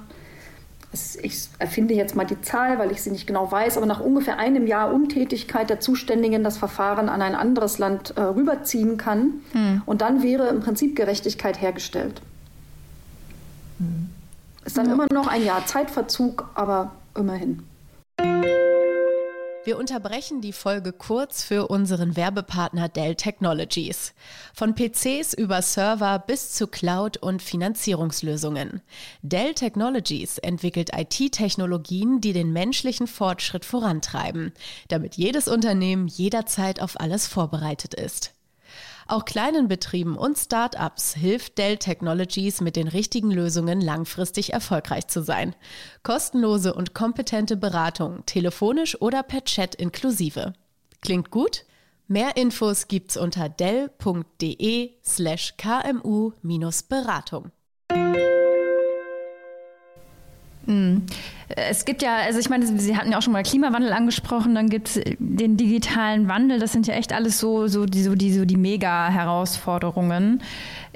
[0.93, 4.39] ich erfinde jetzt mal die Zahl, weil ich sie nicht genau weiß, aber nach ungefähr
[4.39, 9.41] einem Jahr Untätigkeit der Zuständigen das Verfahren an ein anderes Land äh, rüberziehen kann.
[9.53, 9.83] Hm.
[9.87, 12.21] Und dann wäre im Prinzip Gerechtigkeit hergestellt.
[14.68, 14.92] Ist dann ja.
[14.92, 17.62] immer noch ein Jahr Zeitverzug, aber immerhin.
[19.64, 24.12] Wir unterbrechen die Folge kurz für unseren Werbepartner Dell Technologies.
[24.52, 28.83] Von PCs über Server bis zu Cloud- und Finanzierungslösungen.
[29.22, 34.52] Dell Technologies entwickelt IT-Technologien, die den menschlichen Fortschritt vorantreiben,
[34.88, 38.35] damit jedes Unternehmen jederzeit auf alles vorbereitet ist.
[39.11, 45.23] Auch kleinen Betrieben und Start-ups hilft Dell Technologies mit den richtigen Lösungen langfristig erfolgreich zu
[45.23, 45.57] sein.
[46.03, 50.53] Kostenlose und kompetente Beratung, telefonisch oder per Chat inklusive.
[51.01, 51.64] Klingt gut?
[52.07, 54.90] Mehr Infos gibt's unter dell.de
[61.57, 64.68] Es gibt ja, also ich meine, Sie hatten ja auch schon mal Klimawandel angesprochen, dann
[64.68, 68.33] gibt es den digitalen Wandel, das sind ja echt alles so, so die, so die,
[68.33, 70.42] so die Mega-Herausforderungen.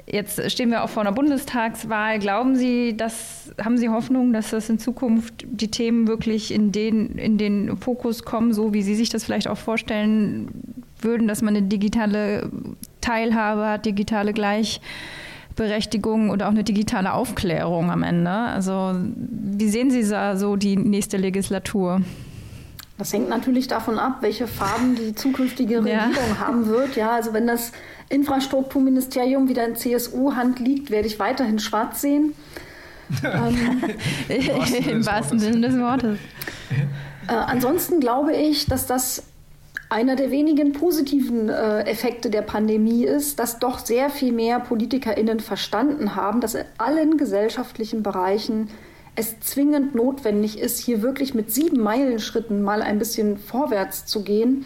[0.05, 2.19] Jetzt stehen wir auch vor einer Bundestagswahl.
[2.19, 7.17] Glauben Sie, dass, haben Sie Hoffnung, dass das in Zukunft die Themen wirklich in den,
[7.17, 10.49] in den Fokus kommen, so wie Sie sich das vielleicht auch vorstellen
[10.99, 12.49] würden, dass man eine digitale
[12.99, 14.81] Teilhabe hat, digitale Gleich
[15.55, 18.31] Berechtigung oder auch eine digitale Aufklärung am Ende.
[18.31, 22.01] Also wie sehen Sie so die nächste Legislatur?
[22.97, 26.39] Das hängt natürlich davon ab, welche Farben die zukünftige Regierung ja.
[26.39, 26.95] haben wird.
[26.95, 27.71] Ja, also wenn das
[28.09, 32.33] Infrastrukturministerium wieder in CSU-Hand liegt, werde ich weiterhin schwarz sehen.
[33.23, 33.83] ähm,
[34.89, 36.19] Im wahrsten Sinne des Wortes.
[37.27, 39.23] Äh, ansonsten glaube ich, dass das
[39.93, 45.39] einer der wenigen positiven äh, Effekte der Pandemie ist, dass doch sehr viel mehr PolitikerInnen
[45.39, 48.69] verstanden haben, dass in allen gesellschaftlichen Bereichen
[49.15, 54.65] es zwingend notwendig ist, hier wirklich mit sieben Meilenschritten mal ein bisschen vorwärts zu gehen.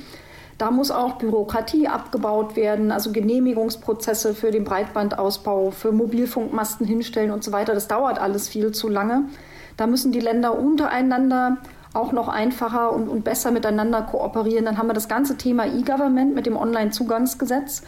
[0.58, 7.44] Da muss auch Bürokratie abgebaut werden, also Genehmigungsprozesse für den Breitbandausbau, für Mobilfunkmasten hinstellen und
[7.44, 7.74] so weiter.
[7.74, 9.26] Das dauert alles viel zu lange.
[9.76, 11.58] Da müssen die Länder untereinander
[11.98, 14.66] auch noch einfacher und, und besser miteinander kooperieren.
[14.66, 17.84] Dann haben wir das ganze Thema E-Government mit dem Online-Zugangsgesetz.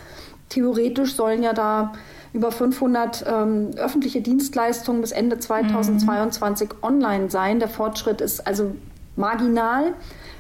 [0.50, 1.94] Theoretisch sollen ja da
[2.34, 6.76] über 500 ähm, öffentliche Dienstleistungen bis Ende 2022 mhm.
[6.82, 7.60] online sein.
[7.60, 8.76] Der Fortschritt ist also
[9.16, 9.94] marginal.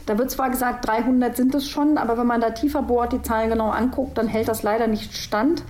[0.06, 3.22] Da wird zwar gesagt, 300 sind es schon, aber wenn man da tiefer bohrt, die
[3.22, 5.64] Zahlen genau anguckt, dann hält das leider nicht stand.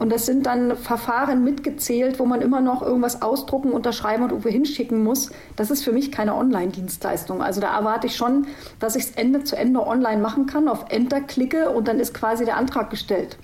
[0.00, 4.48] Und das sind dann Verfahren mitgezählt, wo man immer noch irgendwas ausdrucken, unterschreiben und irgendwo
[4.48, 5.30] hinschicken muss.
[5.56, 7.42] Das ist für mich keine Online-Dienstleistung.
[7.42, 8.46] Also da erwarte ich schon,
[8.78, 12.14] dass ich es Ende zu Ende online machen kann, auf Enter klicke und dann ist
[12.14, 13.36] quasi der Antrag gestellt.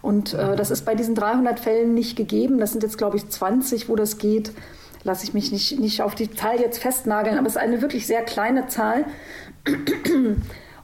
[0.00, 2.60] Und äh, das ist bei diesen 300 Fällen nicht gegeben.
[2.60, 4.52] Das sind jetzt, glaube ich, 20, wo das geht.
[5.02, 8.06] Lasse ich mich nicht, nicht auf die Zahl jetzt festnageln, aber es ist eine wirklich
[8.06, 9.06] sehr kleine Zahl.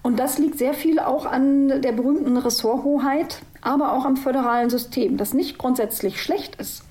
[0.03, 5.17] Und das liegt sehr viel auch an der berühmten Ressorthoheit, aber auch am föderalen System,
[5.17, 6.85] das nicht grundsätzlich schlecht ist.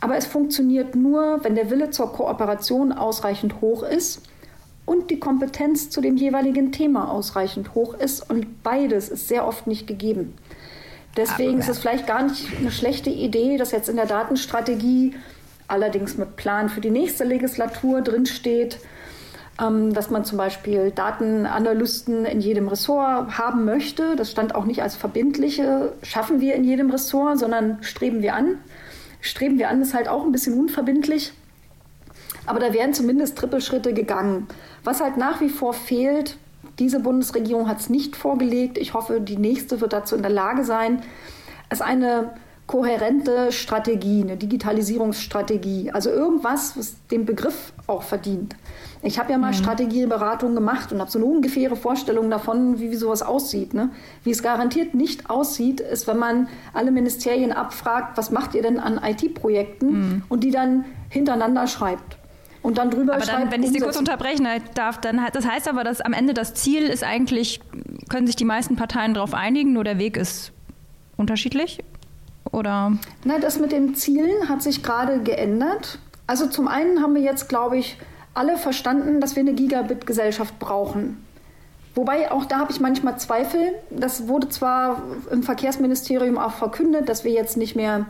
[0.00, 4.22] Aber es funktioniert nur, wenn der Wille zur Kooperation ausreichend hoch ist
[4.84, 8.28] und die Kompetenz zu dem jeweiligen Thema ausreichend hoch ist.
[8.28, 10.34] Und beides ist sehr oft nicht gegeben.
[11.16, 15.14] Deswegen ist es vielleicht gar nicht eine schlechte Idee, dass jetzt in der Datenstrategie
[15.68, 18.78] allerdings mit Plan für die nächste Legislatur drinsteht,
[19.60, 24.16] dass man zum Beispiel Datenanalysten in jedem Ressort haben möchte.
[24.16, 28.56] Das stand auch nicht als verbindliche, schaffen wir in jedem Ressort, sondern streben wir an.
[29.20, 31.32] Streben wir an ist halt auch ein bisschen unverbindlich.
[32.46, 34.48] Aber da werden zumindest Trippelschritte gegangen.
[34.82, 36.38] Was halt nach wie vor fehlt,
[36.78, 38.78] diese Bundesregierung hat es nicht vorgelegt.
[38.78, 41.02] Ich hoffe, die nächste wird dazu in der Lage sein,
[41.70, 42.32] ist eine
[42.70, 45.90] kohärente Strategie, eine Digitalisierungsstrategie.
[45.90, 48.54] Also irgendwas, was den Begriff auch verdient.
[49.02, 49.54] Ich habe ja mal mhm.
[49.54, 53.74] Strategieberatung gemacht und habe so eine ungefähre Vorstellung davon, wie, wie sowas aussieht.
[53.74, 53.90] Ne?
[54.22, 58.78] Wie es garantiert nicht aussieht, ist, wenn man alle Ministerien abfragt, was macht ihr denn
[58.78, 60.22] an IT-Projekten mhm.
[60.28, 62.18] und die dann hintereinander schreibt.
[62.62, 65.82] Und dann drüber aber dann, wenn ich Sie kurz unterbrechen darf, dann das heißt aber,
[65.82, 67.60] dass am Ende das Ziel ist eigentlich,
[68.08, 70.52] können sich die meisten Parteien darauf einigen, nur der Weg ist
[71.16, 71.80] unterschiedlich?
[72.52, 72.92] Oder?
[73.24, 75.98] Na, das mit den Zielen hat sich gerade geändert.
[76.26, 77.96] Also zum einen haben wir jetzt, glaube ich,
[78.34, 81.24] alle verstanden, dass wir eine Gigabit-Gesellschaft brauchen.
[81.94, 83.74] Wobei auch da habe ich manchmal Zweifel.
[83.90, 88.06] Das wurde zwar im Verkehrsministerium auch verkündet, dass wir jetzt nicht mehr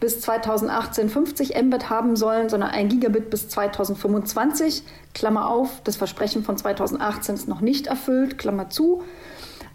[0.00, 4.82] bis 2018 50 Mbit haben sollen, sondern ein Gigabit bis 2025.
[5.12, 9.02] Klammer auf, das Versprechen von 2018 ist noch nicht erfüllt, Klammer zu.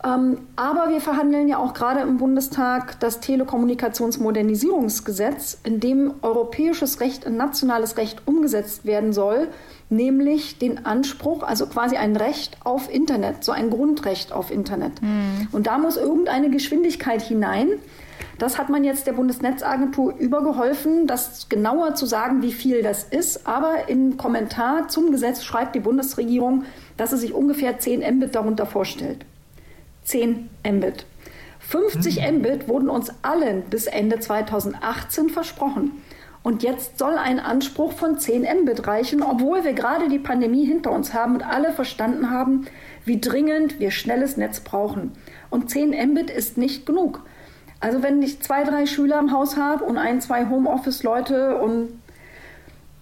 [0.04, 7.24] Ähm, aber wir verhandeln ja auch gerade im Bundestag das Telekommunikationsmodernisierungsgesetz, in dem europäisches Recht
[7.24, 9.48] in nationales Recht umgesetzt werden soll,
[9.90, 15.02] nämlich den Anspruch, also quasi ein Recht auf Internet, so ein Grundrecht auf Internet.
[15.02, 15.48] Mhm.
[15.52, 17.68] Und da muss irgendeine Geschwindigkeit hinein.
[18.38, 23.48] Das hat man jetzt der Bundesnetzagentur übergeholfen, das genauer zu sagen, wie viel das ist.
[23.48, 26.66] Aber im Kommentar zum Gesetz schreibt die Bundesregierung,
[26.98, 29.26] dass sie sich ungefähr 10 Mbit darunter vorstellt.
[30.06, 31.06] 10 Mbit.
[31.60, 32.38] 50 mhm.
[32.38, 35.92] Mbit wurden uns allen bis Ende 2018 versprochen.
[36.44, 40.92] Und jetzt soll ein Anspruch von 10 Mbit reichen, obwohl wir gerade die Pandemie hinter
[40.92, 42.68] uns haben und alle verstanden haben,
[43.04, 45.14] wie dringend wir schnelles Netz brauchen.
[45.50, 47.24] Und 10 Mbit ist nicht genug.
[47.80, 52.00] Also wenn ich zwei, drei Schüler im Haus habe und ein, zwei Homeoffice-Leute und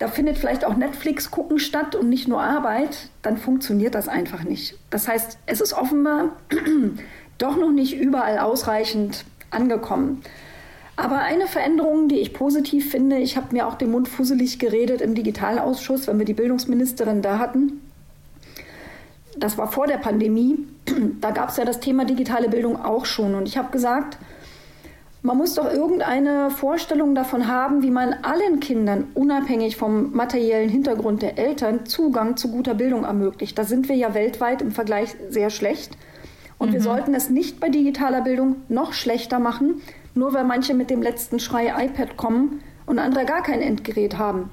[0.04, 4.44] da findet vielleicht auch Netflix gucken statt und nicht nur Arbeit, dann funktioniert das einfach
[4.44, 4.76] nicht.
[4.89, 6.36] Das heißt, es ist offenbar
[7.38, 10.22] doch noch nicht überall ausreichend angekommen.
[10.98, 15.00] Aber eine Veränderung, die ich positiv finde, ich habe mir auch den Mund fusselig geredet
[15.00, 17.80] im Digitalausschuss, wenn wir die Bildungsministerin da hatten.
[19.38, 20.68] Das war vor der Pandemie.
[21.22, 23.36] Da gab es ja das Thema digitale Bildung auch schon.
[23.36, 24.18] Und ich habe gesagt,
[25.23, 31.21] man muss doch irgendeine Vorstellung davon haben, wie man allen Kindern, unabhängig vom materiellen Hintergrund
[31.21, 33.57] der Eltern, Zugang zu guter Bildung ermöglicht.
[33.57, 35.97] Da sind wir ja weltweit im Vergleich sehr schlecht.
[36.57, 36.73] Und mhm.
[36.73, 39.81] wir sollten es nicht bei digitaler Bildung noch schlechter machen,
[40.13, 44.49] nur weil manche mit dem letzten Schrei iPad kommen und andere gar kein Endgerät haben.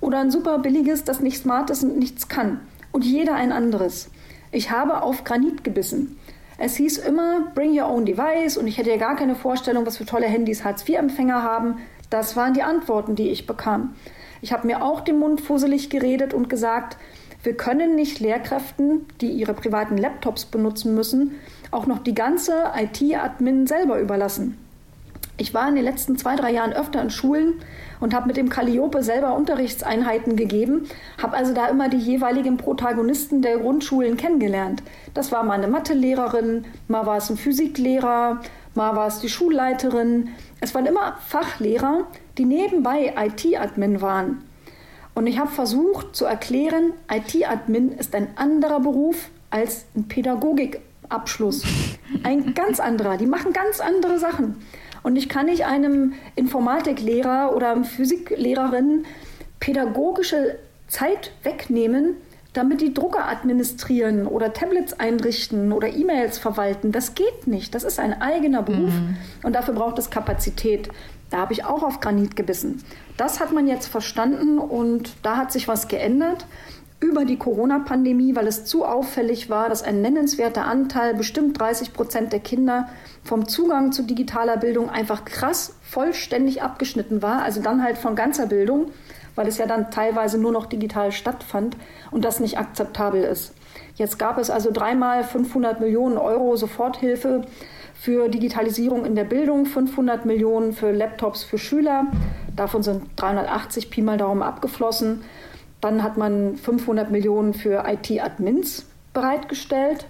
[0.00, 2.60] Oder ein super billiges, das nicht smart ist und nichts kann.
[2.90, 4.10] Und jeder ein anderes.
[4.50, 6.18] Ich habe auf Granit gebissen.
[6.60, 9.96] Es hieß immer, bring your own device und ich hätte ja gar keine Vorstellung, was
[9.96, 11.76] für tolle Handys Hartz-IV-Empfänger haben.
[12.10, 13.94] Das waren die Antworten, die ich bekam.
[14.42, 16.96] Ich habe mir auch den Mund fusselig geredet und gesagt,
[17.44, 21.36] wir können nicht Lehrkräften, die ihre privaten Laptops benutzen müssen,
[21.70, 24.58] auch noch die ganze IT-Admin selber überlassen.
[25.40, 27.54] Ich war in den letzten zwei, drei Jahren öfter in Schulen
[28.00, 30.88] und habe mit dem Calliope selber Unterrichtseinheiten gegeben,
[31.22, 34.82] habe also da immer die jeweiligen Protagonisten der Grundschulen kennengelernt.
[35.14, 38.40] Das war mal eine Mathelehrerin, mal war es ein Physiklehrer,
[38.74, 40.30] mal war es die Schulleiterin.
[40.60, 44.42] Es waren immer Fachlehrer, die nebenbei IT-Admin waren.
[45.14, 51.62] Und ich habe versucht zu erklären, IT-Admin ist ein anderer Beruf als ein Pädagogikabschluss.
[52.24, 53.16] Ein ganz anderer.
[53.16, 54.56] Die machen ganz andere Sachen.
[55.08, 59.06] Und ich kann nicht einem Informatiklehrer oder einem Physiklehrerin
[59.58, 62.16] pädagogische Zeit wegnehmen,
[62.52, 66.92] damit die Drucker administrieren oder Tablets einrichten oder E-Mails verwalten.
[66.92, 67.74] Das geht nicht.
[67.74, 69.16] Das ist ein eigener Beruf mhm.
[69.44, 70.90] und dafür braucht es Kapazität.
[71.30, 72.84] Da habe ich auch auf Granit gebissen.
[73.16, 76.44] Das hat man jetzt verstanden und da hat sich was geändert
[77.00, 82.32] über die Corona-Pandemie, weil es zu auffällig war, dass ein nennenswerter Anteil, bestimmt 30 Prozent
[82.32, 82.88] der Kinder,
[83.22, 87.42] vom Zugang zu digitaler Bildung einfach krass vollständig abgeschnitten war.
[87.42, 88.90] Also dann halt von ganzer Bildung,
[89.36, 91.76] weil es ja dann teilweise nur noch digital stattfand
[92.10, 93.54] und das nicht akzeptabel ist.
[93.94, 97.42] Jetzt gab es also dreimal 500 Millionen Euro Soforthilfe
[97.94, 102.06] für Digitalisierung in der Bildung, 500 Millionen für Laptops für Schüler.
[102.54, 105.22] Davon sind 380 Pi mal Daumen abgeflossen.
[105.80, 110.06] Dann hat man 500 Millionen für IT-Admins bereitgestellt.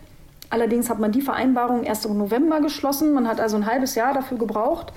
[0.50, 3.12] Allerdings hat man die Vereinbarung erst im November geschlossen.
[3.12, 4.92] Man hat also ein halbes Jahr dafür gebraucht.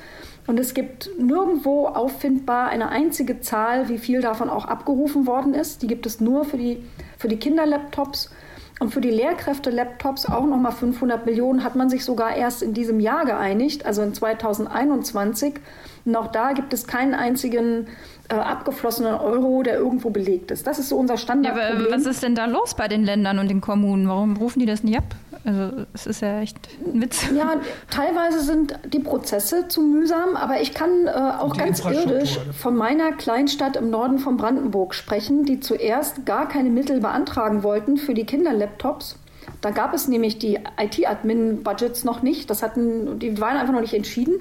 [0.47, 5.81] Und es gibt nirgendwo auffindbar eine einzige Zahl, wie viel davon auch abgerufen worden ist.
[5.81, 6.83] Die gibt es nur für die,
[7.17, 8.31] für die Kinderlaptops.
[8.79, 12.99] Und für die Lehrkräfte-Laptops auch nochmal 500 Millionen hat man sich sogar erst in diesem
[12.99, 15.59] Jahr geeinigt, also in 2021.
[16.05, 17.87] Und auch da gibt es keinen einzigen
[18.29, 20.65] äh, abgeflossenen Euro, der irgendwo belegt ist.
[20.65, 21.79] Das ist so unser Standardproblem.
[21.79, 24.07] Ja, aber was ist denn da los bei den Ländern und den Kommunen?
[24.07, 25.15] Warum rufen die das nicht ab?
[25.43, 27.25] Also es ist ja echt ein Witz.
[27.35, 27.55] Ja,
[27.89, 33.11] teilweise sind die Prozesse zu mühsam, aber ich kann äh, auch ganz irdisch von meiner
[33.11, 38.25] Kleinstadt im Norden von Brandenburg sprechen, die zuerst gar keine Mittel beantragen wollten für die
[38.25, 39.17] Kinderlaptops.
[39.61, 42.49] Da gab es nämlich die IT-Admin-Budgets noch nicht.
[42.49, 44.35] Das hatten, die waren einfach noch nicht entschieden.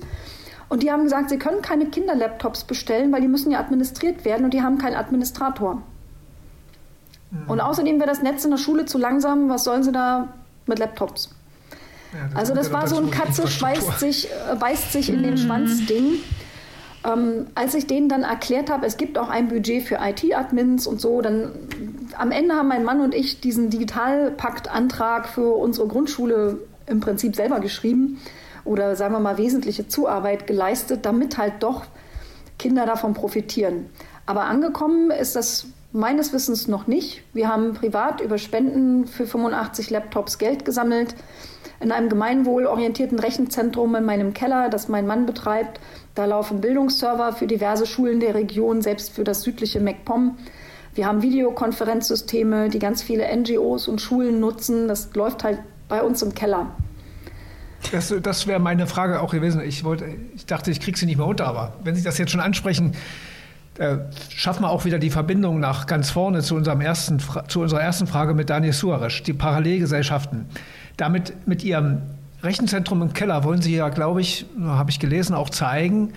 [0.70, 4.44] Und die haben gesagt, sie können keine Kinderlaptops bestellen, weil die müssen ja administriert werden
[4.44, 5.82] und die haben keinen Administrator.
[7.32, 7.50] Mhm.
[7.50, 9.48] Und außerdem wäre das Netz in der Schule zu langsam.
[9.48, 10.28] Was sollen sie da
[10.66, 11.30] mit Laptops?
[12.12, 15.32] Ja, das also das war so ein Katze schweißt sich, äh, beißt sich in den
[15.32, 15.38] mhm.
[15.38, 16.14] Schwanz Ding.
[17.02, 21.00] Ähm, als ich denen dann erklärt habe, es gibt auch ein Budget für IT-Admins und
[21.00, 21.50] so, dann
[22.16, 27.58] am Ende haben mein Mann und ich diesen Digitalpakt-Antrag für unsere Grundschule im Prinzip selber
[27.58, 28.20] geschrieben
[28.64, 31.84] oder sagen wir mal wesentliche Zuarbeit geleistet, damit halt doch
[32.58, 33.86] Kinder davon profitieren.
[34.26, 37.22] Aber angekommen ist das meines Wissens noch nicht.
[37.32, 41.14] Wir haben privat über Spenden für 85 Laptops Geld gesammelt.
[41.80, 45.80] In einem gemeinwohlorientierten Rechenzentrum in meinem Keller, das mein Mann betreibt,
[46.14, 50.36] da laufen Bildungsserver für diverse Schulen der Region, selbst für das südliche MacPom.
[50.94, 54.88] Wir haben Videokonferenzsysteme, die ganz viele NGOs und Schulen nutzen.
[54.88, 56.66] Das läuft halt bei uns im Keller.
[57.92, 59.60] Das, das wäre meine Frage auch gewesen.
[59.62, 62.30] Ich, wollte, ich dachte, ich kriege sie nicht mehr unter, aber wenn Sie das jetzt
[62.30, 62.92] schon ansprechen,
[63.78, 67.80] äh, schaffen wir auch wieder die Verbindung nach ganz vorne zu, unserem ersten, zu unserer
[67.80, 70.46] ersten Frage mit Daniel Suarez, die Parallelgesellschaften.
[70.96, 72.02] Damit mit Ihrem
[72.42, 76.12] Rechenzentrum im Keller wollen Sie ja, glaube ich, habe ich gelesen, auch zeigen,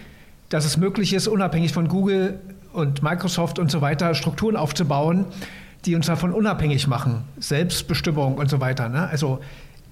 [0.49, 2.39] dass es möglich ist, unabhängig von Google
[2.73, 5.25] und Microsoft und so weiter Strukturen aufzubauen,
[5.85, 7.23] die uns davon unabhängig machen.
[7.39, 8.89] Selbstbestimmung und so weiter.
[8.89, 9.07] Ne?
[9.07, 9.39] Also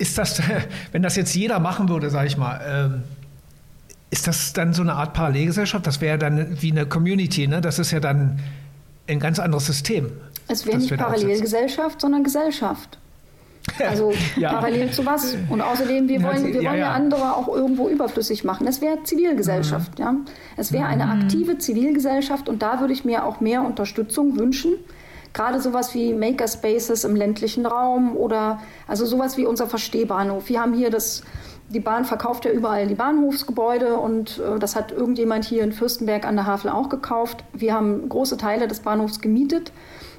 [0.01, 0.41] ist das,
[0.91, 3.03] wenn das jetzt jeder machen würde, sage ich mal, ähm,
[4.09, 5.87] ist das dann so eine Art Parallelgesellschaft?
[5.87, 7.61] Das wäre dann wie eine Community, ne?
[7.61, 8.39] Das ist ja dann
[9.07, 10.11] ein ganz anderes System.
[10.47, 12.97] Es wäre nicht Parallelgesellschaft, sondern Gesellschaft.
[13.79, 14.53] Also ja.
[14.53, 15.37] parallel zu was?
[15.49, 16.91] Und außerdem, wir wollen, wir wollen ja, ja.
[16.93, 18.65] andere auch irgendwo überflüssig machen.
[18.65, 19.99] Es wäre Zivilgesellschaft.
[19.99, 20.03] Mhm.
[20.03, 20.15] Ja?
[20.57, 21.21] Es wäre eine mhm.
[21.21, 24.73] aktive Zivilgesellschaft und da würde ich mir auch mehr Unterstützung wünschen.
[25.33, 30.49] Gerade sowas wie Makerspaces im ländlichen Raum oder also sowas wie unser Verstehbahnhof.
[30.49, 31.23] Wir haben hier das,
[31.69, 36.25] die Bahn verkauft ja überall die Bahnhofsgebäude und äh, das hat irgendjemand hier in Fürstenberg
[36.25, 37.45] an der Havel auch gekauft.
[37.53, 39.71] Wir haben große Teile des Bahnhofs gemietet.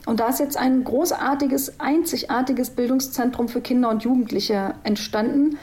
[0.05, 5.59] Und da ist jetzt ein großartiges, einzigartiges Bildungszentrum für Kinder und Jugendliche entstanden.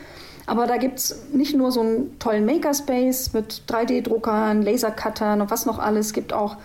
[0.45, 5.65] Aber da gibt es nicht nur so einen tollen Makerspace mit 3D-Druckern, Lasercuttern und was
[5.65, 6.07] noch alles.
[6.07, 6.57] Es gibt auch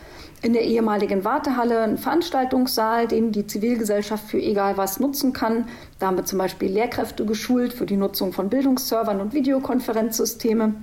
[0.44, 5.68] in der ehemaligen Wartehalle einen Veranstaltungssaal, den die Zivilgesellschaft für egal was nutzen kann.
[5.98, 10.74] Da haben wir zum Beispiel Lehrkräfte geschult für die Nutzung von Bildungsservern und Videokonferenzsysteme.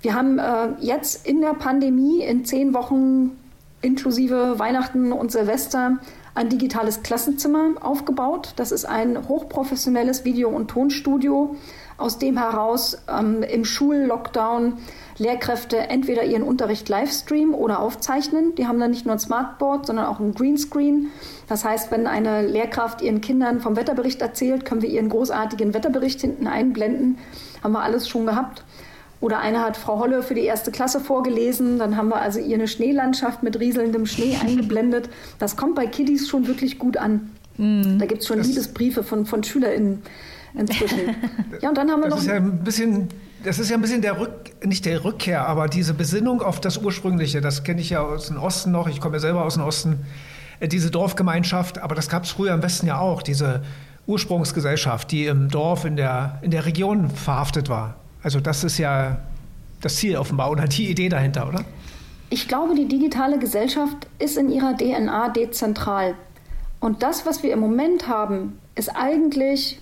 [0.00, 3.38] Wir haben äh, jetzt in der Pandemie in zehn Wochen
[3.82, 5.98] inklusive Weihnachten und Silvester
[6.34, 8.54] ein digitales Klassenzimmer aufgebaut.
[8.56, 11.54] Das ist ein hochprofessionelles Video- und Tonstudio,
[11.98, 14.78] aus dem heraus ähm, im Schullockdown
[15.18, 18.54] Lehrkräfte entweder ihren Unterricht livestreamen oder aufzeichnen.
[18.56, 21.08] Die haben dann nicht nur ein Smartboard, sondern auch ein Greenscreen.
[21.48, 26.20] Das heißt, wenn eine Lehrkraft ihren Kindern vom Wetterbericht erzählt, können wir ihren großartigen Wetterbericht
[26.20, 27.18] hinten einblenden.
[27.62, 28.64] Haben wir alles schon gehabt.
[29.20, 31.78] Oder eine hat Frau Holle für die erste Klasse vorgelesen.
[31.78, 35.08] Dann haben wir also ihr eine Schneelandschaft mit rieselndem Schnee eingeblendet.
[35.38, 37.30] Das kommt bei Kiddies schon wirklich gut an.
[37.56, 37.98] Mm.
[37.98, 40.02] Da gibt es schon das Liebesbriefe von, von SchülerInnen
[40.54, 41.14] inzwischen.
[41.60, 42.22] Ja, und dann haben wir das noch.
[42.22, 43.08] Ist ja ein bisschen,
[43.44, 46.78] das ist ja ein bisschen der Rück, nicht der Rückkehr, aber diese Besinnung auf das
[46.78, 47.40] Ursprüngliche.
[47.40, 48.88] Das kenne ich ja aus dem Osten noch.
[48.88, 50.00] Ich komme ja selber aus dem Osten.
[50.60, 53.22] Äh, diese Dorfgemeinschaft, aber das gab es früher im Westen ja auch.
[53.22, 53.62] Diese
[54.06, 57.96] Ursprungsgesellschaft, die im Dorf, in der, in der Region verhaftet war.
[58.22, 59.18] Also das ist ja
[59.80, 61.64] das Ziel offenbar oder die Idee dahinter, oder?
[62.30, 66.14] Ich glaube, die digitale Gesellschaft ist in ihrer DNA dezentral.
[66.80, 69.81] Und das, was wir im Moment haben, ist eigentlich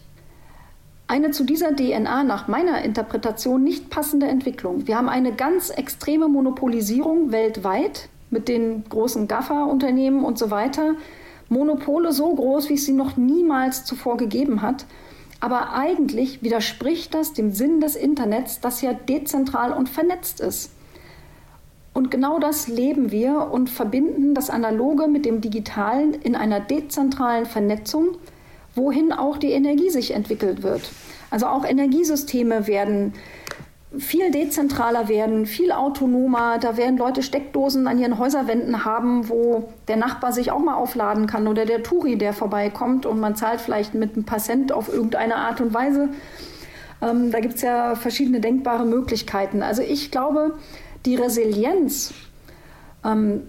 [1.11, 4.87] eine zu dieser DNA nach meiner Interpretation nicht passende Entwicklung.
[4.87, 10.95] Wir haben eine ganz extreme Monopolisierung weltweit mit den großen GAFA-Unternehmen und so weiter.
[11.49, 14.87] Monopole so groß, wie es sie noch niemals zuvor gegeben hat.
[15.41, 20.71] Aber eigentlich widerspricht das dem Sinn des Internets, das ja dezentral und vernetzt ist.
[21.93, 27.47] Und genau das leben wir und verbinden das Analoge mit dem Digitalen in einer dezentralen
[27.47, 28.11] Vernetzung,
[28.75, 30.91] wohin auch die Energie sich entwickelt wird.
[31.31, 33.15] Also auch Energiesysteme werden
[33.99, 36.59] viel dezentraler werden, viel autonomer.
[36.59, 41.27] Da werden Leute Steckdosen an ihren Häuserwänden haben, wo der Nachbar sich auch mal aufladen
[41.27, 45.37] kann oder der Touri, der vorbeikommt und man zahlt vielleicht mit einem Passent auf irgendeine
[45.37, 46.11] Art und Weise.
[47.03, 49.63] Ähm, da gibt es ja verschiedene denkbare Möglichkeiten.
[49.63, 50.55] Also ich glaube,
[51.05, 52.13] die Resilienz,
[53.05, 53.43] ähm,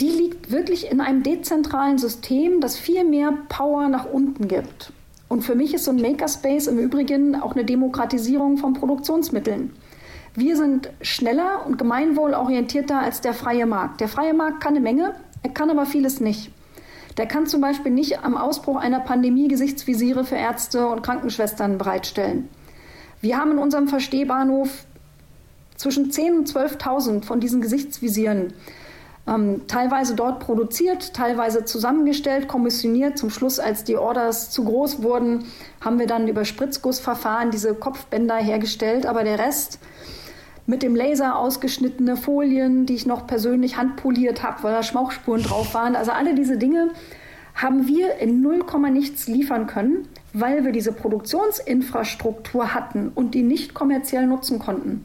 [0.00, 4.92] die liegt wirklich in einem dezentralen System, das viel mehr Power nach unten gibt.
[5.28, 9.72] Und für mich ist so ein Makerspace im Übrigen auch eine Demokratisierung von Produktionsmitteln.
[10.34, 14.00] Wir sind schneller und gemeinwohlorientierter als der freie Markt.
[14.00, 16.50] Der freie Markt kann eine Menge, er kann aber vieles nicht.
[17.16, 22.50] Der kann zum Beispiel nicht am Ausbruch einer Pandemie Gesichtsvisiere für Ärzte und Krankenschwestern bereitstellen.
[23.22, 24.84] Wir haben in unserem Verstehbahnhof
[25.76, 28.52] zwischen 10.000 und 12.000 von diesen Gesichtsvisieren
[29.28, 33.18] ähm, teilweise dort produziert, teilweise zusammengestellt, kommissioniert.
[33.18, 35.44] Zum Schluss, als die Orders zu groß wurden,
[35.80, 39.06] haben wir dann über Spritzgussverfahren diese Kopfbänder hergestellt.
[39.06, 39.80] Aber der Rest
[40.66, 45.74] mit dem Laser ausgeschnittene Folien, die ich noch persönlich handpoliert habe, weil da Schmauchspuren drauf
[45.74, 45.96] waren.
[45.96, 46.90] Also alle diese Dinge
[47.54, 53.74] haben wir in 0, nichts liefern können, weil wir diese Produktionsinfrastruktur hatten und die nicht
[53.74, 55.04] kommerziell nutzen konnten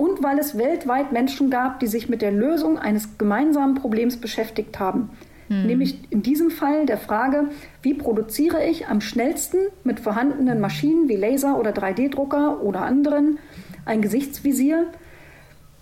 [0.00, 4.80] und weil es weltweit Menschen gab, die sich mit der Lösung eines gemeinsamen Problems beschäftigt
[4.80, 5.10] haben.
[5.48, 5.66] Hm.
[5.66, 7.50] Nämlich in diesem Fall der Frage,
[7.82, 13.38] wie produziere ich am schnellsten mit vorhandenen Maschinen wie Laser oder 3D-Drucker oder anderen
[13.84, 14.86] ein Gesichtsvisier,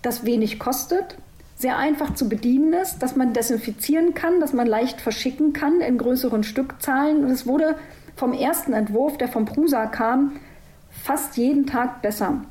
[0.01, 1.17] das wenig kostet,
[1.55, 5.97] sehr einfach zu bedienen ist, dass man desinfizieren kann, dass man leicht verschicken kann in
[5.97, 7.23] größeren Stückzahlen.
[7.23, 7.75] Und es wurde
[8.17, 10.33] vom ersten Entwurf, der vom Prusa kam,
[10.89, 12.41] fast jeden Tag besser.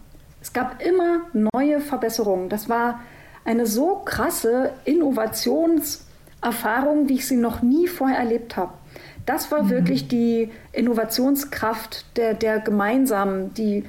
[0.40, 1.22] Es gab immer
[1.54, 2.48] neue Verbesserungen.
[2.48, 3.00] Das war
[3.44, 8.74] eine so krasse Innovationserfahrung, wie ich sie noch nie vorher erlebt habe.
[9.26, 9.70] Das war mhm.
[9.70, 13.84] wirklich die Innovationskraft der, der gemeinsamen, die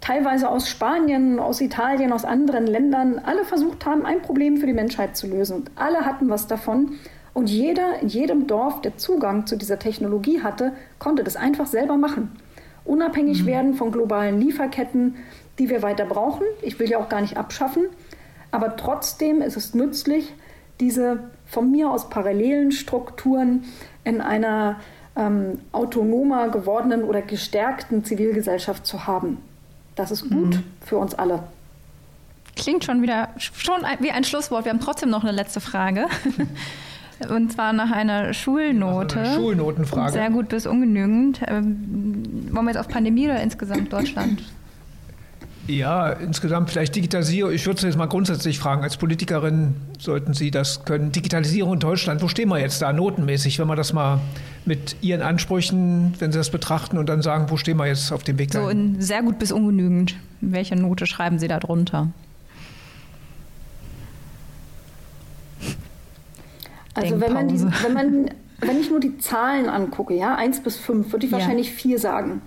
[0.00, 4.72] teilweise aus Spanien, aus Italien, aus anderen Ländern alle versucht haben, ein Problem für die
[4.72, 5.56] Menschheit zu lösen.
[5.56, 6.92] Und alle hatten was davon.
[7.34, 11.96] Und jeder in jedem Dorf, der Zugang zu dieser Technologie hatte, konnte das einfach selber
[11.96, 12.30] machen.
[12.84, 13.46] Unabhängig mhm.
[13.46, 15.16] werden von globalen Lieferketten,
[15.60, 16.42] die wir weiter brauchen.
[16.62, 17.84] Ich will ja auch gar nicht abschaffen.
[18.50, 20.32] Aber trotzdem ist es nützlich,
[20.80, 23.64] diese von mir aus parallelen Strukturen
[24.02, 24.80] in einer
[25.14, 29.38] ähm, autonomer gewordenen oder gestärkten Zivilgesellschaft zu haben.
[29.94, 30.64] Das ist gut mhm.
[30.84, 31.42] für uns alle.
[32.56, 34.64] Klingt schon wieder schon wie ein Schlusswort.
[34.64, 36.06] Wir haben trotzdem noch eine letzte Frage.
[37.28, 39.20] Und zwar nach einer Schulnote.
[39.20, 40.12] Eine Schulnotenfrage.
[40.12, 41.42] Sehr gut bis ungenügend.
[41.46, 44.42] Ähm, wollen wir jetzt auf Pandemie oder insgesamt Deutschland?
[45.70, 47.52] Ja, insgesamt vielleicht Digitalisierung.
[47.52, 51.12] Ich würde Sie jetzt mal grundsätzlich fragen, als Politikerin sollten Sie das können.
[51.12, 54.20] Digitalisierung in Deutschland, wo stehen wir jetzt da notenmäßig, wenn wir das mal
[54.64, 58.24] mit Ihren Ansprüchen, wenn Sie das betrachten und dann sagen, wo stehen wir jetzt auf
[58.24, 60.16] dem Weg So in sehr gut bis ungenügend.
[60.40, 62.08] Welche Note schreiben Sie da drunter?
[66.94, 70.76] Also wenn man, die, wenn man wenn ich nur die Zahlen angucke, ja, 1 bis
[70.76, 71.38] 5, würde ich ja.
[71.38, 72.42] wahrscheinlich 4 sagen.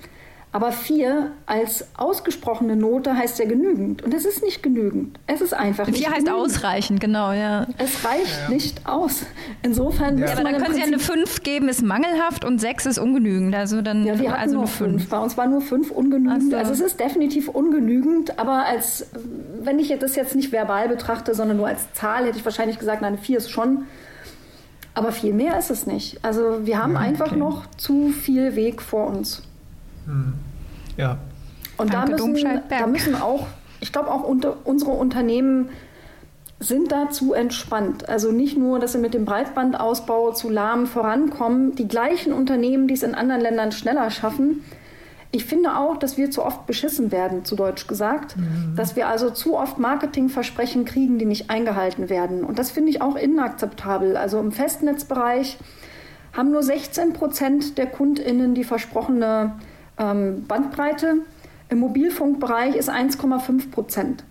[0.54, 4.04] Aber 4 als ausgesprochene Note heißt ja genügend.
[4.04, 5.20] Und es ist nicht genügend.
[5.26, 6.46] Es ist einfach nicht 4 heißt genügend.
[6.46, 7.66] ausreichend, genau, ja.
[7.80, 8.50] Es reicht ja.
[8.54, 9.24] nicht aus.
[9.64, 10.20] Insofern.
[10.20, 13.56] Ja, aber dann können Sie ja eine 5 geben, ist mangelhaft und 6 ist ungenügend.
[13.56, 15.10] Also dann, ja, wir hatten also nur 5.
[15.10, 16.52] Bei uns war nur 5 ungenügend.
[16.52, 16.58] So.
[16.58, 18.38] Also es ist definitiv ungenügend.
[18.38, 19.08] Aber als,
[19.60, 23.02] wenn ich das jetzt nicht verbal betrachte, sondern nur als Zahl, hätte ich wahrscheinlich gesagt,
[23.02, 23.86] nein, 4 ist schon
[24.96, 26.24] aber viel mehr ist es nicht.
[26.24, 27.06] Also wir haben okay.
[27.06, 29.42] einfach noch zu viel Weg vor uns.
[30.06, 30.34] Hm.
[30.98, 31.18] Ja.
[31.78, 33.48] Und da müssen, da müssen auch,
[33.80, 35.70] ich glaube auch unter, unsere Unternehmen
[36.60, 38.08] sind da zu entspannt.
[38.08, 41.76] Also nicht nur, dass sie mit dem Breitbandausbau zu lahm vorankommen.
[41.76, 44.64] Die gleichen Unternehmen, die es in anderen Ländern schneller schaffen,
[45.36, 48.38] ich finde auch, dass wir zu oft beschissen werden, zu Deutsch gesagt.
[48.38, 48.76] Mhm.
[48.76, 52.44] Dass wir also zu oft Marketingversprechen kriegen, die nicht eingehalten werden.
[52.44, 54.16] Und das finde ich auch inakzeptabel.
[54.16, 55.58] Also im Festnetzbereich
[56.34, 59.54] haben nur 16 Prozent der KundInnen die versprochene
[59.98, 61.18] ähm, Bandbreite.
[61.70, 64.24] Im Mobilfunkbereich ist 1,5 Prozent.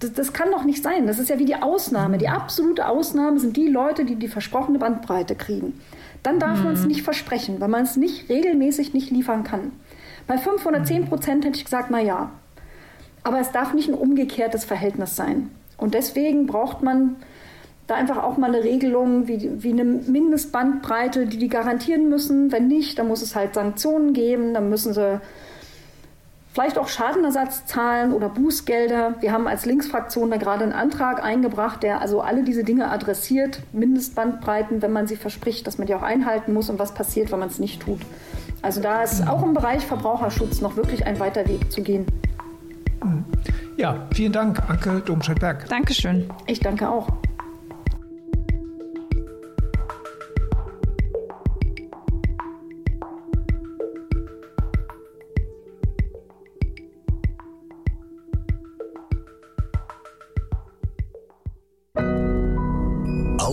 [0.00, 1.06] Das, das, kann doch nicht sein.
[1.06, 2.18] Das ist ja wie die Ausnahme.
[2.18, 5.80] Die absolute Ausnahme sind die Leute, die die versprochene Bandbreite kriegen.
[6.22, 6.64] Dann darf mhm.
[6.64, 9.72] man es nicht versprechen, weil man es nicht regelmäßig nicht liefern kann.
[10.26, 12.30] Bei 510 Prozent hätte ich gesagt, na ja.
[13.22, 15.50] Aber es darf nicht ein umgekehrtes Verhältnis sein.
[15.76, 17.16] Und deswegen braucht man
[17.86, 22.50] da einfach auch mal eine Regelung wie, wie eine Mindestbandbreite, die die garantieren müssen.
[22.50, 25.20] Wenn nicht, dann muss es halt Sanktionen geben, dann müssen sie
[26.52, 29.16] vielleicht auch Schadenersatz zahlen oder Bußgelder.
[29.20, 33.60] Wir haben als Linksfraktion da gerade einen Antrag eingebracht, der also alle diese Dinge adressiert,
[33.72, 37.40] Mindestbandbreiten, wenn man sie verspricht, dass man die auch einhalten muss und was passiert, wenn
[37.40, 38.00] man es nicht tut.
[38.62, 42.06] Also da ist auch im Bereich Verbraucherschutz noch wirklich ein weiter Weg zu gehen.
[43.76, 45.68] Ja, vielen Dank, Anke Domscheit-Berg.
[45.68, 46.30] Dankeschön.
[46.46, 47.08] Ich danke auch.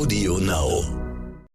[0.03, 1.02] Audio Now.